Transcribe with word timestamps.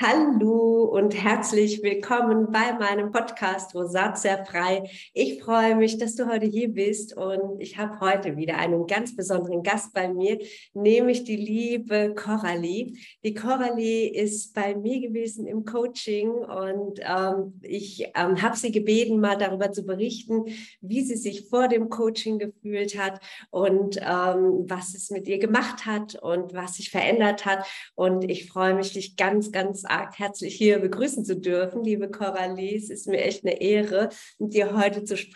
Hallo 0.00 0.84
und 0.84 1.14
herzlich 1.14 1.82
willkommen 1.82 2.52
bei 2.52 2.72
meinem 2.74 3.10
Podcast 3.10 3.74
Rosatia 3.74 4.44
frei. 4.44 4.90
Ich 5.12 5.33
freue 5.44 5.76
mich, 5.76 5.98
dass 5.98 6.16
du 6.16 6.26
heute 6.26 6.46
hier 6.46 6.68
bist 6.68 7.14
und 7.18 7.60
ich 7.60 7.76
habe 7.76 8.00
heute 8.00 8.38
wieder 8.38 8.56
einen 8.56 8.86
ganz 8.86 9.14
besonderen 9.14 9.62
Gast 9.62 9.92
bei 9.92 10.08
mir, 10.08 10.38
nämlich 10.72 11.24
die 11.24 11.36
liebe 11.36 12.14
Coralie. 12.14 12.94
Die 13.22 13.34
Coralie 13.34 14.08
ist 14.08 14.54
bei 14.54 14.74
mir 14.74 15.00
gewesen 15.00 15.46
im 15.46 15.66
Coaching 15.66 16.30
und 16.30 16.98
ähm, 17.00 17.60
ich 17.60 18.06
ähm, 18.14 18.40
habe 18.40 18.56
sie 18.56 18.72
gebeten, 18.72 19.20
mal 19.20 19.36
darüber 19.36 19.70
zu 19.70 19.84
berichten, 19.84 20.46
wie 20.80 21.02
sie 21.02 21.16
sich 21.16 21.46
vor 21.50 21.68
dem 21.68 21.90
Coaching 21.90 22.38
gefühlt 22.38 22.98
hat 22.98 23.20
und 23.50 23.98
ähm, 23.98 24.64
was 24.66 24.94
es 24.94 25.10
mit 25.10 25.28
ihr 25.28 25.38
gemacht 25.38 25.84
hat 25.84 26.14
und 26.22 26.54
was 26.54 26.76
sich 26.76 26.90
verändert 26.90 27.44
hat. 27.44 27.66
Und 27.94 28.30
ich 28.30 28.48
freue 28.48 28.74
mich, 28.74 28.94
dich 28.94 29.16
ganz, 29.16 29.52
ganz 29.52 29.84
arg 29.84 30.18
herzlich 30.18 30.54
hier 30.54 30.78
begrüßen 30.78 31.22
zu 31.22 31.36
dürfen, 31.36 31.84
liebe 31.84 32.10
Coralie. 32.10 32.76
Es 32.76 32.88
ist 32.88 33.08
mir 33.08 33.22
echt 33.22 33.44
eine 33.44 33.60
Ehre, 33.60 34.08
mit 34.38 34.54
dir 34.54 34.74
heute 34.74 35.04
zu 35.04 35.18
sprechen. 35.18 35.33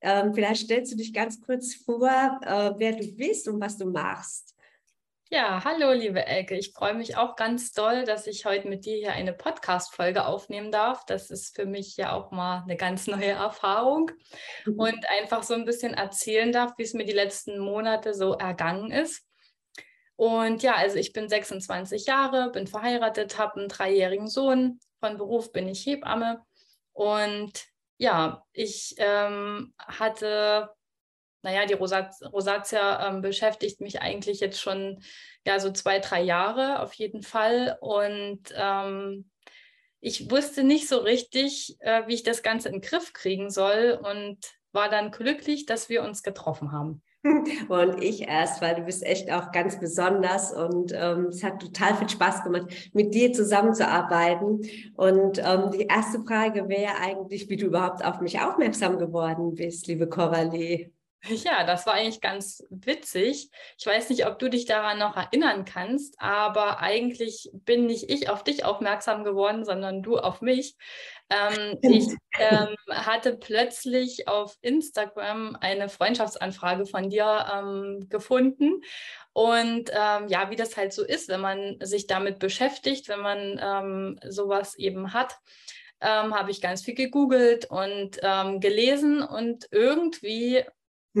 Ähm, 0.00 0.34
vielleicht 0.34 0.64
stellst 0.64 0.92
du 0.92 0.96
dich 0.96 1.12
ganz 1.12 1.40
kurz 1.40 1.74
vor, 1.74 2.40
äh, 2.42 2.72
wer 2.76 2.92
du 2.92 3.12
bist 3.14 3.48
und 3.48 3.60
was 3.60 3.76
du 3.76 3.86
machst. 3.86 4.52
Ja, 5.34 5.64
hallo, 5.64 5.92
liebe 5.92 6.26
Elke. 6.26 6.56
Ich 6.56 6.72
freue 6.74 6.92
mich 6.92 7.16
auch 7.16 7.36
ganz 7.36 7.72
doll, 7.72 8.04
dass 8.04 8.26
ich 8.26 8.44
heute 8.44 8.68
mit 8.68 8.84
dir 8.84 8.96
hier 8.96 9.12
eine 9.12 9.32
Podcast-Folge 9.32 10.26
aufnehmen 10.26 10.70
darf. 10.70 11.06
Das 11.06 11.30
ist 11.30 11.56
für 11.56 11.64
mich 11.64 11.96
ja 11.96 12.12
auch 12.12 12.32
mal 12.32 12.62
eine 12.64 12.76
ganz 12.76 13.06
neue 13.06 13.30
Erfahrung 13.30 14.10
mhm. 14.66 14.78
und 14.78 15.08
einfach 15.08 15.42
so 15.42 15.54
ein 15.54 15.64
bisschen 15.64 15.94
erzählen 15.94 16.52
darf, 16.52 16.72
wie 16.76 16.82
es 16.82 16.92
mir 16.92 17.06
die 17.06 17.12
letzten 17.12 17.58
Monate 17.58 18.12
so 18.12 18.34
ergangen 18.34 18.90
ist. 18.90 19.26
Und 20.16 20.62
ja, 20.62 20.74
also 20.74 20.96
ich 20.98 21.14
bin 21.14 21.30
26 21.30 22.04
Jahre, 22.04 22.50
bin 22.52 22.66
verheiratet, 22.66 23.38
habe 23.38 23.58
einen 23.58 23.68
dreijährigen 23.70 24.28
Sohn. 24.28 24.80
Von 25.00 25.16
Beruf 25.16 25.50
bin 25.50 25.66
ich 25.66 25.86
Hebamme. 25.86 26.44
Und 26.92 27.71
ja, 27.98 28.44
ich 28.52 28.94
ähm, 28.98 29.74
hatte, 29.78 30.70
naja, 31.42 31.66
die 31.66 31.74
Rosat 31.74 32.14
Rosatia 32.32 33.08
ähm, 33.08 33.22
beschäftigt 33.22 33.80
mich 33.80 34.00
eigentlich 34.00 34.40
jetzt 34.40 34.60
schon 34.60 35.02
ja 35.46 35.58
so 35.60 35.70
zwei, 35.70 35.98
drei 35.98 36.22
Jahre 36.22 36.80
auf 36.80 36.94
jeden 36.94 37.22
Fall. 37.22 37.78
Und 37.80 38.42
ähm, 38.54 39.30
ich 40.00 40.30
wusste 40.30 40.64
nicht 40.64 40.88
so 40.88 40.98
richtig, 40.98 41.76
äh, 41.80 42.06
wie 42.06 42.14
ich 42.14 42.22
das 42.22 42.42
Ganze 42.42 42.68
in 42.68 42.74
den 42.74 42.80
Griff 42.80 43.12
kriegen 43.12 43.50
soll 43.50 43.98
und 44.02 44.38
war 44.72 44.88
dann 44.88 45.10
glücklich, 45.10 45.66
dass 45.66 45.88
wir 45.88 46.02
uns 46.02 46.22
getroffen 46.22 46.72
haben. 46.72 47.02
Und 47.68 48.02
ich 48.02 48.26
erst, 48.26 48.60
weil 48.60 48.74
du 48.74 48.82
bist 48.82 49.04
echt 49.04 49.30
auch 49.32 49.52
ganz 49.52 49.78
besonders 49.78 50.52
und 50.52 50.92
ähm, 50.94 51.26
es 51.26 51.44
hat 51.44 51.60
total 51.60 51.94
viel 51.94 52.08
Spaß 52.08 52.42
gemacht, 52.42 52.90
mit 52.92 53.14
dir 53.14 53.32
zusammenzuarbeiten. 53.32 54.62
Und 54.96 55.38
ähm, 55.38 55.70
die 55.72 55.86
erste 55.86 56.22
Frage 56.24 56.68
wäre 56.68 56.96
eigentlich, 57.00 57.48
wie 57.48 57.56
du 57.56 57.66
überhaupt 57.66 58.04
auf 58.04 58.20
mich 58.20 58.40
aufmerksam 58.40 58.98
geworden 58.98 59.54
bist, 59.54 59.86
liebe 59.86 60.08
Coralie. 60.08 60.90
Ja, 61.24 61.62
das 61.64 61.86
war 61.86 61.94
eigentlich 61.94 62.20
ganz 62.20 62.64
witzig. 62.68 63.48
Ich 63.78 63.86
weiß 63.86 64.10
nicht, 64.10 64.26
ob 64.26 64.40
du 64.40 64.50
dich 64.50 64.64
daran 64.66 64.98
noch 64.98 65.16
erinnern 65.16 65.64
kannst, 65.64 66.16
aber 66.18 66.80
eigentlich 66.80 67.48
bin 67.52 67.86
nicht 67.86 68.10
ich 68.10 68.28
auf 68.28 68.42
dich 68.42 68.64
aufmerksam 68.64 69.22
geworden, 69.22 69.64
sondern 69.64 70.02
du 70.02 70.18
auf 70.18 70.40
mich. 70.40 70.74
Ähm, 71.30 71.78
ich 71.82 72.08
ähm, 72.40 72.74
hatte 72.90 73.36
plötzlich 73.36 74.26
auf 74.26 74.56
Instagram 74.62 75.56
eine 75.60 75.88
Freundschaftsanfrage 75.88 76.86
von 76.86 77.08
dir 77.08 77.46
ähm, 77.54 78.08
gefunden. 78.08 78.82
Und 79.32 79.90
ähm, 79.92 80.26
ja, 80.26 80.50
wie 80.50 80.56
das 80.56 80.76
halt 80.76 80.92
so 80.92 81.04
ist, 81.04 81.28
wenn 81.28 81.40
man 81.40 81.76
sich 81.80 82.08
damit 82.08 82.40
beschäftigt, 82.40 83.08
wenn 83.08 83.20
man 83.20 83.60
ähm, 83.62 84.18
sowas 84.28 84.76
eben 84.76 85.12
hat, 85.12 85.36
ähm, 86.00 86.34
habe 86.34 86.50
ich 86.50 86.60
ganz 86.60 86.82
viel 86.82 86.94
gegoogelt 86.94 87.66
und 87.70 88.18
gelesen 88.60 89.22
und 89.22 89.68
irgendwie 89.70 90.64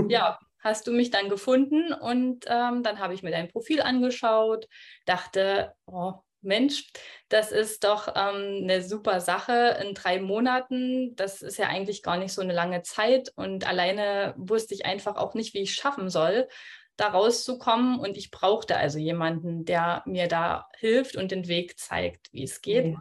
ja, 0.08 0.38
hast 0.60 0.86
du 0.86 0.92
mich 0.92 1.10
dann 1.10 1.28
gefunden 1.28 1.92
und 1.92 2.44
ähm, 2.46 2.82
dann 2.82 2.98
habe 2.98 3.14
ich 3.14 3.22
mir 3.22 3.30
dein 3.30 3.48
Profil 3.48 3.82
angeschaut, 3.82 4.68
dachte, 5.06 5.74
oh 5.86 6.14
Mensch, 6.40 6.90
das 7.28 7.52
ist 7.52 7.84
doch 7.84 8.08
ähm, 8.08 8.62
eine 8.64 8.82
super 8.82 9.20
Sache 9.20 9.78
in 9.80 9.94
drei 9.94 10.20
Monaten. 10.20 11.14
Das 11.14 11.40
ist 11.40 11.56
ja 11.56 11.68
eigentlich 11.68 12.02
gar 12.02 12.16
nicht 12.16 12.32
so 12.32 12.42
eine 12.42 12.52
lange 12.52 12.82
Zeit 12.82 13.32
und 13.36 13.66
alleine 13.66 14.34
wusste 14.36 14.74
ich 14.74 14.84
einfach 14.84 15.16
auch 15.16 15.34
nicht, 15.34 15.54
wie 15.54 15.62
ich 15.62 15.74
schaffen 15.74 16.10
soll, 16.10 16.48
da 16.96 17.08
rauszukommen 17.08 17.98
und 17.98 18.16
ich 18.16 18.30
brauchte 18.30 18.76
also 18.76 18.98
jemanden, 18.98 19.64
der 19.64 20.02
mir 20.04 20.26
da 20.26 20.68
hilft 20.78 21.16
und 21.16 21.30
den 21.30 21.48
Weg 21.48 21.78
zeigt, 21.78 22.32
wie 22.32 22.42
es 22.44 22.60
geht. 22.60 22.86
Ja. 22.86 23.00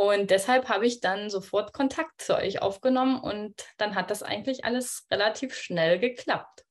Und 0.00 0.30
deshalb 0.30 0.70
habe 0.70 0.86
ich 0.86 1.00
dann 1.00 1.28
sofort 1.28 1.74
Kontakt 1.74 2.22
zu 2.22 2.34
euch 2.34 2.62
aufgenommen 2.62 3.20
und 3.20 3.54
dann 3.76 3.94
hat 3.94 4.10
das 4.10 4.22
eigentlich 4.22 4.64
alles 4.64 5.06
relativ 5.10 5.54
schnell 5.54 5.98
geklappt. 5.98 6.64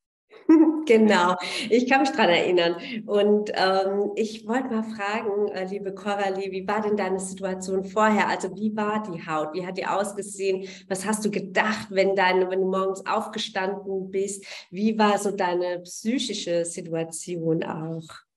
Genau, 0.87 1.35
ich 1.69 1.87
kann 1.87 2.01
mich 2.01 2.09
daran 2.09 2.29
erinnern. 2.29 2.75
Und 3.05 3.51
ähm, 3.53 4.09
ich 4.15 4.47
wollte 4.47 4.73
mal 4.73 4.81
fragen, 4.81 5.49
äh, 5.49 5.65
liebe 5.65 5.93
Coralie, 5.93 6.51
wie 6.51 6.67
war 6.67 6.81
denn 6.81 6.97
deine 6.97 7.19
Situation 7.19 7.83
vorher? 7.83 8.27
Also 8.27 8.55
wie 8.55 8.75
war 8.75 9.03
die 9.03 9.23
Haut? 9.27 9.53
Wie 9.53 9.67
hat 9.67 9.77
die 9.77 9.85
ausgesehen? 9.85 10.67
Was 10.87 11.05
hast 11.05 11.23
du 11.23 11.29
gedacht, 11.29 11.89
wenn, 11.91 12.15
deine, 12.15 12.49
wenn 12.49 12.61
du 12.61 12.67
morgens 12.67 13.05
aufgestanden 13.05 14.09
bist? 14.09 14.43
Wie 14.71 14.97
war 14.97 15.19
so 15.19 15.29
deine 15.29 15.81
psychische 15.81 16.65
Situation 16.65 17.63
auch? 17.63 18.28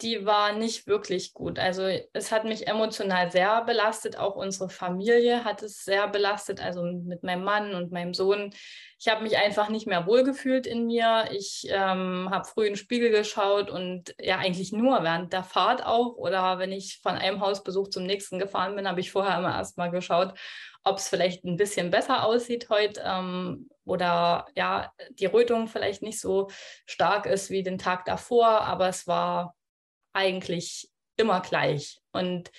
Die 0.00 0.26
war 0.26 0.52
nicht 0.52 0.88
wirklich 0.88 1.34
gut. 1.34 1.58
Also 1.58 1.82
es 2.12 2.32
hat 2.32 2.44
mich 2.44 2.66
emotional 2.66 3.30
sehr 3.30 3.62
belastet, 3.64 4.18
auch 4.18 4.34
unsere 4.34 4.68
Familie 4.68 5.44
hat 5.44 5.62
es 5.62 5.84
sehr 5.84 6.08
belastet, 6.08 6.60
also 6.60 6.82
mit 6.82 7.22
meinem 7.22 7.44
Mann 7.44 7.74
und 7.74 7.92
meinem 7.92 8.12
Sohn. 8.12 8.52
Ich 8.98 9.08
habe 9.08 9.22
mich 9.22 9.36
einfach 9.36 9.68
nicht 9.68 9.86
mehr 9.86 10.06
wohlgefühlt 10.06 10.66
in 10.66 10.86
mir. 10.86 11.28
Ich 11.30 11.66
ähm, 11.68 12.28
habe 12.30 12.44
früh 12.44 12.66
in 12.66 12.72
den 12.72 12.76
Spiegel 12.76 13.10
geschaut 13.10 13.70
und 13.70 14.14
ja 14.20 14.38
eigentlich 14.38 14.72
nur 14.72 15.02
während 15.04 15.32
der 15.32 15.44
Fahrt 15.44 15.86
auch 15.86 16.16
oder 16.16 16.58
wenn 16.58 16.72
ich 16.72 16.98
von 17.00 17.14
einem 17.14 17.40
Hausbesuch 17.40 17.88
zum 17.88 18.04
nächsten 18.04 18.40
gefahren 18.40 18.74
bin, 18.74 18.88
habe 18.88 19.00
ich 19.00 19.12
vorher 19.12 19.38
immer 19.38 19.54
erstmal 19.54 19.92
geschaut, 19.92 20.34
ob 20.82 20.98
es 20.98 21.08
vielleicht 21.08 21.44
ein 21.44 21.56
bisschen 21.56 21.90
besser 21.90 22.24
aussieht 22.24 22.68
heute 22.68 23.00
ähm, 23.04 23.68
oder 23.84 24.46
ja, 24.56 24.92
die 25.10 25.26
Rötung 25.26 25.68
vielleicht 25.68 26.02
nicht 26.02 26.20
so 26.20 26.48
stark 26.84 27.26
ist 27.26 27.50
wie 27.50 27.62
den 27.62 27.78
Tag 27.78 28.04
davor, 28.06 28.46
aber 28.46 28.88
es 28.88 29.06
war 29.06 29.54
eigentlich 30.14 30.88
immer 31.16 31.40
gleich. 31.40 32.00
Und 32.12 32.50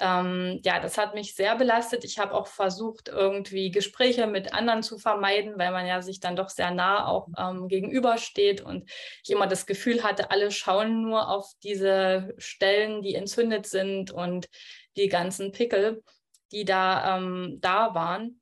ähm, 0.00 0.60
ja, 0.64 0.80
das 0.80 0.98
hat 0.98 1.14
mich 1.14 1.34
sehr 1.34 1.54
belastet. 1.56 2.04
Ich 2.04 2.18
habe 2.18 2.34
auch 2.34 2.48
versucht, 2.48 3.08
irgendwie 3.08 3.70
Gespräche 3.70 4.26
mit 4.26 4.52
anderen 4.52 4.82
zu 4.82 4.98
vermeiden, 4.98 5.56
weil 5.56 5.70
man 5.70 5.86
ja 5.86 6.02
sich 6.02 6.18
dann 6.18 6.34
doch 6.34 6.48
sehr 6.48 6.72
nah 6.72 7.06
auch 7.06 7.28
ähm, 7.38 7.68
gegenübersteht 7.68 8.60
und 8.60 8.90
ich 9.22 9.30
immer 9.30 9.46
das 9.46 9.66
Gefühl 9.66 10.02
hatte, 10.02 10.30
alle 10.30 10.50
schauen 10.50 11.02
nur 11.02 11.28
auf 11.28 11.52
diese 11.62 12.34
Stellen, 12.38 13.02
die 13.02 13.14
entzündet 13.14 13.66
sind 13.66 14.10
und 14.10 14.48
die 14.96 15.08
ganzen 15.08 15.52
Pickel, 15.52 16.02
die 16.50 16.64
da, 16.64 17.16
ähm, 17.16 17.58
da 17.60 17.94
waren. 17.94 18.40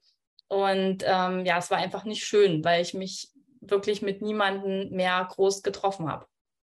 Und 0.49 1.05
ähm, 1.07 1.45
ja, 1.45 1.59
es 1.59 1.71
war 1.71 1.79
einfach 1.79 2.05
nicht 2.05 2.25
schön, 2.25 2.65
weil 2.65 2.83
ich 2.83 2.95
mich 2.95 3.31
wirklich 3.61 4.03
mit 4.03 4.23
niemandem 4.23 4.91
mehr 4.91 5.27
groß 5.31 5.63
getroffen 5.63 6.11
habe. 6.11 6.27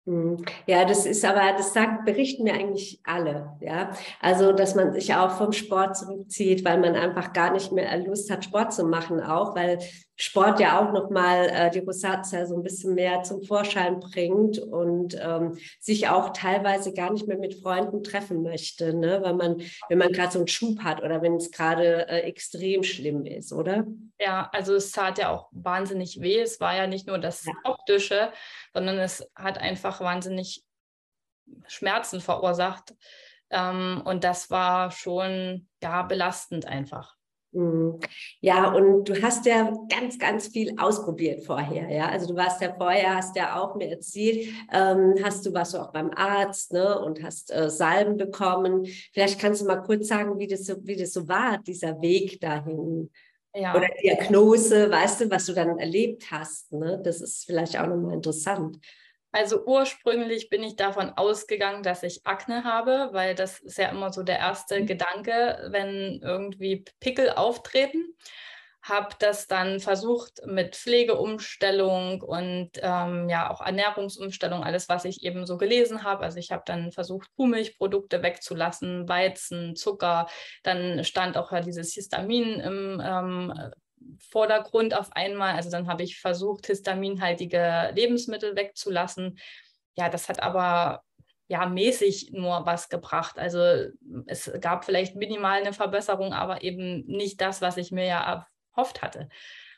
Hm. 0.07 0.37
Ja, 0.67 0.85
das 0.85 1.05
ist 1.05 1.25
aber, 1.25 1.51
das 1.57 1.73
sagt, 1.73 2.05
berichten 2.05 2.43
mir 2.43 2.53
eigentlich 2.53 3.01
alle, 3.03 3.57
ja. 3.59 3.91
Also, 4.21 4.53
dass 4.53 4.73
man 4.73 4.93
sich 4.93 5.13
auch 5.13 5.31
vom 5.31 5.51
Sport 5.51 5.97
zurückzieht, 5.97 6.63
weil 6.63 6.79
man 6.79 6.95
einfach 6.95 7.33
gar 7.33 7.51
nicht 7.51 7.73
mehr 7.73 7.97
Lust 8.05 8.31
hat, 8.31 8.45
Sport 8.45 8.71
zu 8.73 8.85
machen, 8.85 9.19
auch, 9.21 9.53
weil 9.53 9.79
Sport 10.19 10.59
ja 10.59 10.79
auch 10.79 10.91
nochmal 10.93 11.47
äh, 11.49 11.69
die 11.69 11.79
Rosatia 11.79 12.47
so 12.47 12.55
ein 12.55 12.63
bisschen 12.63 12.95
mehr 12.95 13.21
zum 13.21 13.43
Vorschein 13.43 13.99
bringt 13.99 14.57
und 14.57 15.15
ähm, 15.21 15.57
sich 15.79 16.09
auch 16.09 16.33
teilweise 16.33 16.91
gar 16.91 17.13
nicht 17.13 17.27
mehr 17.27 17.37
mit 17.37 17.53
Freunden 17.61 18.03
treffen 18.03 18.41
möchte, 18.41 18.95
ne? 18.95 19.21
weil 19.21 19.35
man, 19.35 19.61
wenn 19.89 19.99
man 19.99 20.11
gerade 20.11 20.31
so 20.31 20.39
einen 20.39 20.47
Schub 20.47 20.79
hat 20.79 21.03
oder 21.03 21.21
wenn 21.21 21.35
es 21.35 21.51
gerade 21.51 22.07
äh, 22.07 22.21
extrem 22.21 22.81
schlimm 22.81 23.27
ist, 23.27 23.53
oder? 23.53 23.85
Ja, 24.19 24.49
also 24.53 24.73
es 24.73 24.91
tat 24.91 25.19
ja 25.19 25.29
auch 25.29 25.49
wahnsinnig 25.51 26.19
weh. 26.19 26.39
Es 26.39 26.59
war 26.59 26.75
ja 26.75 26.87
nicht 26.87 27.05
nur 27.05 27.19
das 27.19 27.45
ja. 27.45 27.53
Optische, 27.63 28.31
sondern 28.73 28.97
es 28.97 29.29
hat 29.35 29.59
einfach 29.59 30.01
wahnsinnig 30.01 30.63
Schmerzen 31.67 32.21
verursacht. 32.21 32.95
Ähm, 33.51 34.01
und 34.03 34.23
das 34.23 34.49
war 34.49 34.89
schon 34.89 35.67
ja 35.81 36.01
belastend 36.01 36.65
einfach. 36.65 37.16
Mhm. 37.57 37.99
Ja, 38.39 38.71
und 38.71 39.09
du 39.09 39.19
hast 39.19 39.47
ja 39.47 39.73
ganz, 39.89 40.19
ganz 40.19 40.47
viel 40.47 40.75
ausprobiert 40.77 41.43
vorher, 41.43 41.89
ja. 41.89 42.07
Also 42.07 42.27
du 42.27 42.35
warst 42.35 42.61
ja 42.61 42.71
vorher, 42.77 43.15
hast 43.15 43.35
ja 43.35 43.59
auch 43.59 43.75
mir 43.75 43.89
erzählt, 43.89 44.49
ähm, 44.71 45.15
hast 45.23 45.43
du 45.43 45.53
warst 45.53 45.73
du 45.73 45.79
auch 45.79 45.91
beim 45.91 46.11
Arzt, 46.11 46.71
ne, 46.71 46.99
und 46.99 47.23
hast 47.23 47.51
äh, 47.51 47.69
Salben 47.69 48.15
bekommen. 48.15 48.85
Vielleicht 49.11 49.39
kannst 49.39 49.61
du 49.61 49.65
mal 49.65 49.81
kurz 49.81 50.07
sagen, 50.07 50.37
wie 50.37 50.45
das 50.45 50.65
so, 50.65 50.75
wie 50.83 50.95
das 50.95 51.13
so 51.13 51.27
war, 51.27 51.57
dieser 51.57 51.99
Weg 51.99 52.39
dahin. 52.39 53.09
Ja. 53.55 53.75
Oder 53.75 53.87
Diagnose, 54.03 54.91
weißt 54.91 55.21
du, 55.21 55.31
was 55.31 55.47
du 55.47 55.53
dann 55.53 55.79
erlebt 55.79 56.29
hast, 56.29 56.71
ne? 56.71 57.01
Das 57.03 57.21
ist 57.21 57.45
vielleicht 57.45 57.79
auch 57.79 57.87
nochmal 57.87 58.13
interessant. 58.13 58.77
Also 59.31 59.65
ursprünglich 59.65 60.49
bin 60.49 60.63
ich 60.63 60.75
davon 60.75 61.11
ausgegangen, 61.11 61.83
dass 61.83 62.03
ich 62.03 62.25
Akne 62.25 62.63
habe, 62.63 63.09
weil 63.11 63.35
das 63.35 63.59
ist 63.59 63.77
ja 63.77 63.89
immer 63.89 64.11
so 64.11 64.23
der 64.23 64.39
erste 64.39 64.79
mhm. 64.79 64.85
Gedanke, 64.85 65.67
wenn 65.71 66.21
irgendwie 66.21 66.85
Pickel 66.99 67.31
auftreten. 67.31 68.15
Habe 68.81 69.09
das 69.19 69.47
dann 69.47 69.81
versucht 69.81 70.39
mit 70.45 70.77
Pflegeumstellung 70.77 72.21
und 72.21 72.71
ähm, 72.81 73.27
ja 73.27 73.51
auch 73.51 73.59
Ernährungsumstellung, 73.59 74.63
alles, 74.63 74.87
was 74.87 75.03
ich 75.03 75.23
eben 75.23 75.45
so 75.45 75.57
gelesen 75.57 76.03
habe. 76.03 76.23
Also 76.23 76.37
ich 76.37 76.53
habe 76.53 76.63
dann 76.65 76.93
versucht, 76.93 77.27
Kuhmilchprodukte 77.35 78.23
wegzulassen, 78.23 79.09
Weizen, 79.09 79.75
Zucker. 79.75 80.27
Dann 80.63 81.03
stand 81.03 81.37
auch 81.37 81.51
ja 81.51 81.59
dieses 81.59 81.93
Histamin 81.93 82.61
im 82.61 83.01
ähm, 83.03 83.53
Vordergrund 84.19 84.93
auf 84.93 85.11
einmal. 85.13 85.55
Also 85.55 85.69
dann 85.69 85.87
habe 85.87 86.03
ich 86.03 86.19
versucht, 86.19 86.67
histaminhaltige 86.67 87.91
Lebensmittel 87.93 88.55
wegzulassen. 88.55 89.37
Ja, 89.95 90.09
das 90.09 90.29
hat 90.29 90.41
aber 90.41 91.03
ja 91.47 91.65
mäßig 91.65 92.31
nur 92.33 92.65
was 92.65 92.89
gebracht. 92.89 93.39
Also 93.39 93.59
es 94.25 94.51
gab 94.59 94.85
vielleicht 94.85 95.15
minimal 95.15 95.61
eine 95.61 95.73
Verbesserung, 95.73 96.33
aber 96.33 96.61
eben 96.63 97.05
nicht 97.05 97.41
das, 97.41 97.61
was 97.61 97.77
ich 97.77 97.91
mir 97.91 98.05
ja 98.05 98.45
erhofft 98.75 99.01
hatte. 99.01 99.29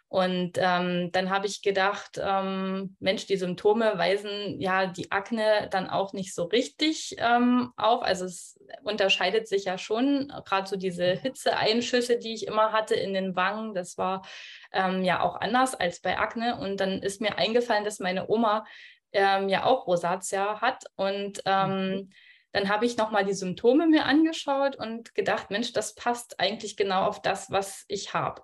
Und 0.09 0.53
ähm, 0.57 1.11
dann 1.11 1.29
habe 1.29 1.45
ich 1.45 1.61
gedacht, 1.61 2.19
ähm, 2.19 2.95
Mensch, 2.99 3.27
die 3.27 3.37
Symptome 3.37 3.95
weisen 3.95 4.59
ja 4.59 4.87
die 4.87 5.11
Akne 5.11 5.67
dann 5.69 5.87
auch 5.87 6.13
nicht 6.13 6.33
so 6.33 6.45
richtig 6.45 7.15
ähm, 7.19 7.71
auf. 7.77 8.01
Also 8.01 8.25
es 8.25 8.59
unterscheidet 8.81 9.47
sich 9.47 9.65
ja 9.65 9.77
schon, 9.77 10.33
gerade 10.45 10.67
so 10.67 10.77
diese 10.77 11.11
Hitzeeinschüsse, 11.11 12.17
die 12.17 12.33
ich 12.33 12.47
immer 12.47 12.71
hatte 12.71 12.95
in 12.95 13.13
den 13.13 13.35
Wangen, 13.35 13.75
das 13.75 13.99
war 13.99 14.25
ähm, 14.73 15.03
ja 15.03 15.21
auch 15.21 15.35
anders 15.35 15.75
als 15.75 16.01
bei 16.01 16.17
Akne. 16.17 16.59
Und 16.59 16.79
dann 16.79 17.03
ist 17.03 17.21
mir 17.21 17.37
eingefallen, 17.37 17.85
dass 17.85 17.99
meine 17.99 18.31
Oma 18.31 18.65
ähm, 19.11 19.47
ja 19.47 19.63
auch 19.63 19.85
Rosatia 19.85 20.59
hat. 20.59 20.85
Und 20.95 21.43
ähm, 21.45 21.91
mhm. 21.91 22.09
dann 22.51 22.67
habe 22.67 22.87
ich 22.87 22.97
nochmal 22.97 23.25
die 23.25 23.33
Symptome 23.33 23.85
mir 23.85 24.05
angeschaut 24.05 24.75
und 24.75 25.13
gedacht, 25.13 25.51
Mensch, 25.51 25.71
das 25.71 25.93
passt 25.93 26.39
eigentlich 26.39 26.77
genau 26.77 27.03
auf 27.03 27.21
das, 27.21 27.51
was 27.51 27.85
ich 27.87 28.15
habe 28.15 28.41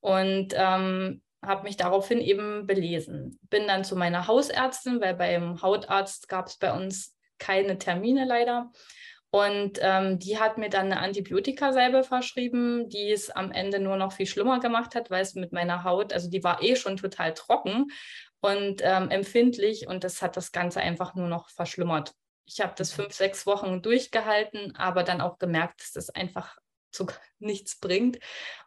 und 0.00 0.54
ähm, 0.56 1.22
habe 1.44 1.62
mich 1.62 1.76
daraufhin 1.76 2.20
eben 2.20 2.66
belesen. 2.66 3.38
Bin 3.48 3.66
dann 3.66 3.84
zu 3.84 3.96
meiner 3.96 4.26
Hausärztin, 4.26 5.00
weil 5.00 5.14
beim 5.14 5.62
Hautarzt 5.62 6.28
gab 6.28 6.46
es 6.46 6.56
bei 6.56 6.72
uns 6.72 7.16
keine 7.38 7.78
Termine 7.78 8.24
leider. 8.24 8.70
Und 9.30 9.78
ähm, 9.82 10.18
die 10.18 10.38
hat 10.38 10.56
mir 10.56 10.70
dann 10.70 10.86
eine 10.86 11.00
Antibiotikasalbe 11.00 12.02
verschrieben, 12.02 12.88
die 12.88 13.12
es 13.12 13.28
am 13.28 13.52
Ende 13.52 13.78
nur 13.78 13.96
noch 13.96 14.12
viel 14.12 14.26
schlimmer 14.26 14.58
gemacht 14.58 14.94
hat, 14.94 15.10
weil 15.10 15.22
es 15.22 15.34
mit 15.34 15.52
meiner 15.52 15.84
Haut, 15.84 16.14
also 16.14 16.30
die 16.30 16.42
war 16.42 16.62
eh 16.62 16.76
schon 16.76 16.96
total 16.96 17.34
trocken 17.34 17.88
und 18.40 18.80
ähm, 18.82 19.10
empfindlich 19.10 19.86
und 19.86 20.02
das 20.02 20.22
hat 20.22 20.36
das 20.38 20.50
Ganze 20.50 20.80
einfach 20.80 21.14
nur 21.14 21.28
noch 21.28 21.50
verschlimmert. 21.50 22.14
Ich 22.46 22.62
habe 22.62 22.72
das 22.74 22.96
mhm. 22.96 23.02
fünf, 23.02 23.14
sechs 23.14 23.44
Wochen 23.44 23.82
durchgehalten, 23.82 24.74
aber 24.76 25.02
dann 25.02 25.20
auch 25.20 25.38
gemerkt, 25.38 25.82
dass 25.82 25.92
das 25.92 26.10
einfach 26.10 26.56
zu 26.90 27.06
nichts 27.38 27.78
bringt 27.78 28.18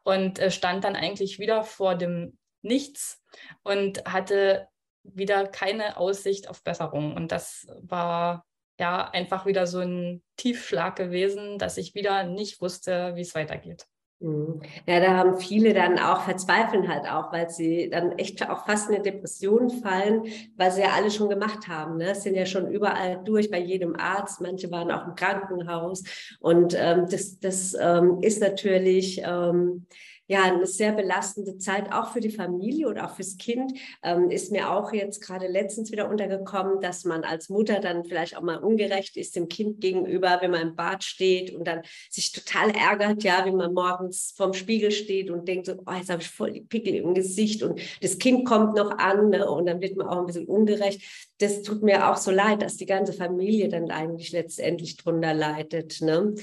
und 0.04 0.40
äh, 0.40 0.52
stand 0.52 0.84
dann 0.84 0.96
eigentlich 0.96 1.40
wieder 1.40 1.64
vor 1.64 1.96
dem 1.96 2.38
Nichts 2.64 3.24
und 3.64 4.06
hatte 4.06 4.68
wieder 5.04 5.48
keine 5.48 5.98
Aussicht 5.98 6.48
auf 6.48 6.64
Besserung. 6.64 7.16
Und 7.16 7.32
das 7.32 7.68
war 7.82 8.46
ja 8.80 9.10
einfach 9.10 9.46
wieder 9.46 9.66
so 9.66 9.80
ein 9.80 10.24
Tiefschlag 10.38 10.96
gewesen, 10.96 11.58
dass 11.58 11.78
ich 11.78 11.96
wieder 11.96 12.24
nicht 12.24 12.62
wusste, 12.62 13.16
wie 13.16 13.22
es 13.22 13.34
weitergeht. 13.34 13.88
Mhm. 14.22 14.62
Ja, 14.88 15.00
da 15.00 15.18
haben 15.18 15.38
viele 15.38 15.74
dann 15.74 15.98
auch 15.98 16.22
verzweifeln 16.22 16.88
halt 16.88 17.10
auch, 17.10 17.34
weil 17.34 17.50
sie 17.50 17.90
dann 17.90 18.12
echt 18.14 18.48
auch 18.48 18.66
fast 18.66 18.90
in 18.90 18.96
eine 18.96 19.04
Depression 19.04 19.70
fallen, 19.70 20.26
weil 20.58 20.72
sie 20.72 20.82
ja 20.82 20.90
alle 20.96 21.10
schon 21.10 21.28
gemacht 21.28 21.68
haben. 21.68 21.98
Ne? 21.98 22.14
Sind 22.14 22.36
ja 22.36 22.46
schon 22.46 22.70
überall 22.72 23.22
durch, 23.26 23.50
bei 23.50 23.60
jedem 23.60 23.96
Arzt. 23.96 24.40
Manche 24.40 24.70
waren 24.70 24.92
auch 24.92 25.08
im 25.08 25.16
Krankenhaus. 25.16 26.04
Und 26.40 26.76
ähm, 26.78 27.08
das, 27.10 27.40
das 27.40 27.76
ähm, 27.80 28.20
ist 28.22 28.42
natürlich 28.42 29.22
ähm, 29.26 29.88
ja, 30.32 30.44
eine 30.44 30.66
sehr 30.66 30.94
belastende 30.94 31.58
Zeit, 31.58 31.92
auch 31.92 32.14
für 32.14 32.22
die 32.22 32.30
Familie 32.30 32.88
und 32.88 32.98
auch 32.98 33.16
fürs 33.16 33.36
Kind. 33.36 33.74
Ähm, 34.02 34.30
ist 34.30 34.50
mir 34.50 34.72
auch 34.72 34.94
jetzt 34.94 35.20
gerade 35.20 35.46
letztens 35.48 35.92
wieder 35.92 36.08
untergekommen, 36.08 36.80
dass 36.80 37.04
man 37.04 37.26
als 37.26 37.50
Mutter 37.50 37.82
dann 37.82 38.06
vielleicht 38.06 38.38
auch 38.38 38.42
mal 38.42 38.56
ungerecht 38.56 39.18
ist 39.18 39.36
dem 39.36 39.50
Kind 39.50 39.82
gegenüber, 39.82 40.38
wenn 40.40 40.52
man 40.52 40.62
im 40.62 40.76
Bad 40.78 41.04
steht 41.04 41.54
und 41.54 41.68
dann 41.68 41.82
sich 42.10 42.32
total 42.32 42.70
ärgert, 42.70 43.24
ja, 43.24 43.46
wie 43.46 43.52
man 43.52 43.74
morgens 43.74 44.34
vorm 44.38 44.54
Spiegel 44.54 44.92
steht 44.92 45.30
und 45.30 45.50
denkt 45.50 45.66
so, 45.66 45.74
oh, 45.86 45.92
jetzt 45.92 46.10
habe 46.10 46.22
ich 46.22 46.30
voll 46.30 46.54
die 46.54 46.62
Pickel 46.62 46.96
im 46.96 47.14
Gesicht 47.14 47.62
und 47.62 47.82
das 48.02 48.18
Kind 48.18 48.48
kommt 48.48 48.78
noch 48.78 48.92
an 49.00 49.32
ne, 49.32 49.50
und 49.50 49.66
dann 49.66 49.82
wird 49.82 49.98
man 49.98 50.08
auch 50.08 50.20
ein 50.20 50.28
bisschen 50.28 50.46
ungerecht. 50.46 51.02
Das 51.40 51.62
tut 51.62 51.84
mir 51.84 52.10
auch 52.10 52.16
so 52.16 52.32
leid, 52.32 52.62
dass 52.62 52.78
die 52.78 52.86
ganze 52.86 53.12
Familie 53.12 53.68
dann 53.68 53.92
eigentlich 53.92 54.32
letztendlich 54.32 54.96
drunter 54.96 55.34
leidet. 55.34 56.00
Ne? 56.00 56.36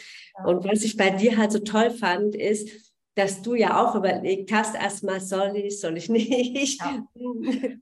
Und 0.44 0.64
was 0.64 0.84
ich 0.84 0.98
bei 0.98 1.08
dir 1.08 1.38
halt 1.38 1.52
so 1.52 1.60
toll 1.60 1.88
fand, 1.88 2.34
ist, 2.34 2.87
dass 3.18 3.42
du 3.42 3.54
ja 3.54 3.84
auch 3.84 3.96
überlegt 3.96 4.52
hast, 4.52 4.76
erstmal 4.76 5.20
soll 5.20 5.56
ich, 5.56 5.80
soll 5.80 5.96
ich 5.96 6.08
nicht. 6.08 6.80
Ja. 6.80 7.06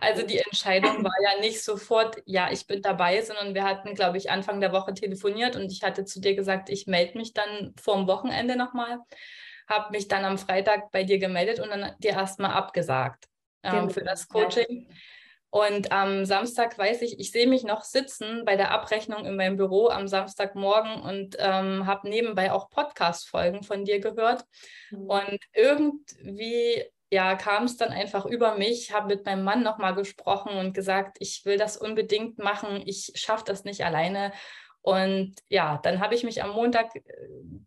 Also 0.00 0.26
die 0.26 0.38
Entscheidung 0.38 1.04
war 1.04 1.12
ja 1.22 1.40
nicht 1.40 1.62
sofort, 1.62 2.22
ja, 2.24 2.50
ich 2.50 2.66
bin 2.66 2.80
dabei, 2.80 3.20
sondern 3.20 3.54
wir 3.54 3.64
hatten, 3.64 3.94
glaube 3.94 4.16
ich, 4.16 4.30
Anfang 4.30 4.62
der 4.62 4.72
Woche 4.72 4.94
telefoniert 4.94 5.56
und 5.56 5.70
ich 5.70 5.82
hatte 5.82 6.06
zu 6.06 6.22
dir 6.22 6.34
gesagt, 6.34 6.70
ich 6.70 6.86
melde 6.86 7.18
mich 7.18 7.34
dann 7.34 7.74
vor 7.78 7.96
dem 7.96 8.06
Wochenende 8.06 8.56
nochmal, 8.56 8.98
habe 9.68 9.90
mich 9.90 10.08
dann 10.08 10.24
am 10.24 10.38
Freitag 10.38 10.90
bei 10.90 11.04
dir 11.04 11.18
gemeldet 11.18 11.60
und 11.60 11.68
dann 11.68 11.92
dir 11.98 12.12
erstmal 12.12 12.52
abgesagt 12.52 13.26
ähm, 13.62 13.72
genau. 13.72 13.88
für 13.90 14.04
das 14.04 14.26
Coaching. 14.26 14.88
Und 15.50 15.92
am 15.92 16.26
Samstag 16.26 16.76
weiß 16.76 17.02
ich, 17.02 17.18
ich 17.18 17.30
sehe 17.30 17.46
mich 17.46 17.64
noch 17.64 17.82
sitzen 17.82 18.44
bei 18.44 18.56
der 18.56 18.70
Abrechnung 18.70 19.24
in 19.24 19.36
meinem 19.36 19.56
Büro 19.56 19.88
am 19.88 20.06
Samstagmorgen 20.06 21.00
und 21.00 21.36
ähm, 21.38 21.86
habe 21.86 22.08
nebenbei 22.08 22.52
auch 22.52 22.68
Podcast-Folgen 22.68 23.62
von 23.62 23.84
dir 23.84 24.00
gehört. 24.00 24.44
Mhm. 24.90 25.06
Und 25.06 25.38
irgendwie 25.54 26.84
ja, 27.10 27.34
kam 27.36 27.64
es 27.64 27.78
dann 27.78 27.90
einfach 27.90 28.26
über 28.26 28.56
mich, 28.56 28.92
habe 28.92 29.06
mit 29.06 29.24
meinem 29.24 29.42
Mann 29.42 29.62
nochmal 29.62 29.94
gesprochen 29.94 30.52
und 30.52 30.74
gesagt, 30.74 31.16
ich 31.20 31.44
will 31.46 31.56
das 31.56 31.78
unbedingt 31.78 32.38
machen, 32.38 32.82
ich 32.84 33.12
schaffe 33.14 33.44
das 33.46 33.64
nicht 33.64 33.84
alleine. 33.84 34.32
Und 34.82 35.34
ja, 35.48 35.80
dann 35.82 36.00
habe 36.00 36.14
ich 36.14 36.24
mich 36.24 36.42
am 36.42 36.50
Montag 36.50 36.94
äh, 36.94 37.02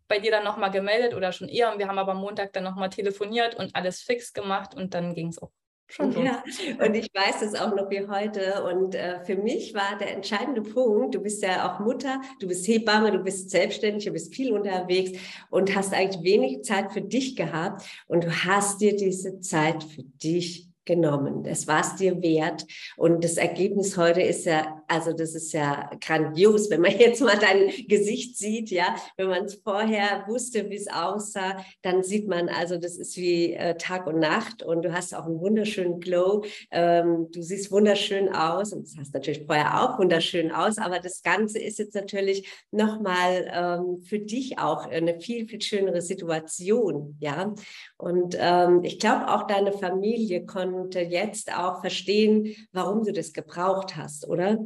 bei 0.08 0.18
dir 0.18 0.30
dann 0.30 0.44
nochmal 0.44 0.70
gemeldet 0.70 1.14
oder 1.14 1.32
schon 1.32 1.48
eher. 1.48 1.72
Und 1.72 1.78
wir 1.78 1.88
haben 1.88 1.98
aber 1.98 2.12
am 2.12 2.20
Montag 2.20 2.52
dann 2.52 2.64
nochmal 2.64 2.90
telefoniert 2.90 3.54
und 3.56 3.74
alles 3.74 4.02
fix 4.02 4.32
gemacht 4.32 4.74
und 4.74 4.94
dann 4.94 5.14
ging 5.14 5.28
es 5.28 5.42
auch 5.42 5.50
Schon 5.92 6.24
ja, 6.24 6.42
und 6.84 6.94
ich 6.94 7.10
weiß 7.12 7.42
es 7.42 7.54
auch 7.54 7.74
noch 7.74 7.90
wie 7.90 8.08
heute. 8.08 8.64
Und 8.64 8.94
äh, 8.94 9.22
für 9.24 9.36
mich 9.36 9.74
war 9.74 9.98
der 9.98 10.14
entscheidende 10.14 10.62
Punkt, 10.62 11.14
du 11.14 11.20
bist 11.20 11.42
ja 11.42 11.70
auch 11.70 11.80
Mutter, 11.80 12.22
du 12.40 12.48
bist 12.48 12.66
Hebamme, 12.66 13.12
du 13.12 13.18
bist 13.18 13.50
selbstständig, 13.50 14.06
du 14.06 14.12
bist 14.12 14.34
viel 14.34 14.52
unterwegs 14.52 15.18
und 15.50 15.74
hast 15.74 15.92
eigentlich 15.92 16.24
wenig 16.24 16.62
Zeit 16.62 16.92
für 16.92 17.02
dich 17.02 17.36
gehabt. 17.36 17.82
Und 18.06 18.24
du 18.24 18.30
hast 18.30 18.80
dir 18.80 18.96
diese 18.96 19.40
Zeit 19.40 19.84
für 19.84 20.02
dich 20.02 20.68
genommen. 20.84 21.44
Es 21.44 21.66
war 21.66 21.80
es 21.80 21.96
dir 21.96 22.22
wert. 22.22 22.66
Und 22.96 23.22
das 23.22 23.36
Ergebnis 23.36 23.96
heute 23.96 24.22
ist 24.22 24.46
ja, 24.46 24.81
also 24.88 25.12
das 25.12 25.34
ist 25.34 25.52
ja 25.52 25.90
grandios, 26.00 26.70
wenn 26.70 26.80
man 26.80 26.92
jetzt 26.98 27.20
mal 27.20 27.38
dein 27.38 27.70
Gesicht 27.88 28.36
sieht, 28.36 28.70
ja. 28.70 28.94
Wenn 29.16 29.28
man 29.28 29.44
es 29.44 29.54
vorher 29.56 30.24
wusste, 30.26 30.68
wie 30.70 30.76
es 30.76 30.88
aussah, 30.88 31.64
dann 31.82 32.02
sieht 32.02 32.28
man, 32.28 32.48
also 32.48 32.76
das 32.78 32.96
ist 32.96 33.16
wie 33.16 33.54
äh, 33.54 33.76
Tag 33.76 34.06
und 34.06 34.18
Nacht 34.18 34.62
und 34.62 34.82
du 34.82 34.92
hast 34.92 35.14
auch 35.14 35.26
einen 35.26 35.40
wunderschönen 35.40 36.00
Glow. 36.00 36.44
Ähm, 36.70 37.28
du 37.32 37.42
siehst 37.42 37.70
wunderschön 37.70 38.34
aus 38.34 38.72
und 38.72 38.86
das 38.86 38.96
hast 38.98 39.14
natürlich 39.14 39.44
vorher 39.46 39.82
auch 39.82 39.98
wunderschön 39.98 40.52
aus, 40.52 40.78
aber 40.78 40.98
das 40.98 41.22
Ganze 41.22 41.58
ist 41.58 41.78
jetzt 41.78 41.94
natürlich 41.94 42.48
nochmal 42.70 43.50
ähm, 43.52 44.02
für 44.02 44.18
dich 44.18 44.58
auch 44.58 44.86
eine 44.86 45.20
viel, 45.20 45.46
viel 45.46 45.60
schönere 45.60 46.02
Situation, 46.02 47.16
ja. 47.20 47.54
Und 47.96 48.36
ähm, 48.38 48.80
ich 48.82 48.98
glaube 48.98 49.28
auch 49.28 49.46
deine 49.46 49.72
Familie 49.72 50.44
konnte 50.46 51.00
jetzt 51.00 51.56
auch 51.56 51.80
verstehen, 51.80 52.54
warum 52.72 53.04
du 53.04 53.12
das 53.12 53.32
gebraucht 53.32 53.96
hast, 53.96 54.28
oder? 54.28 54.58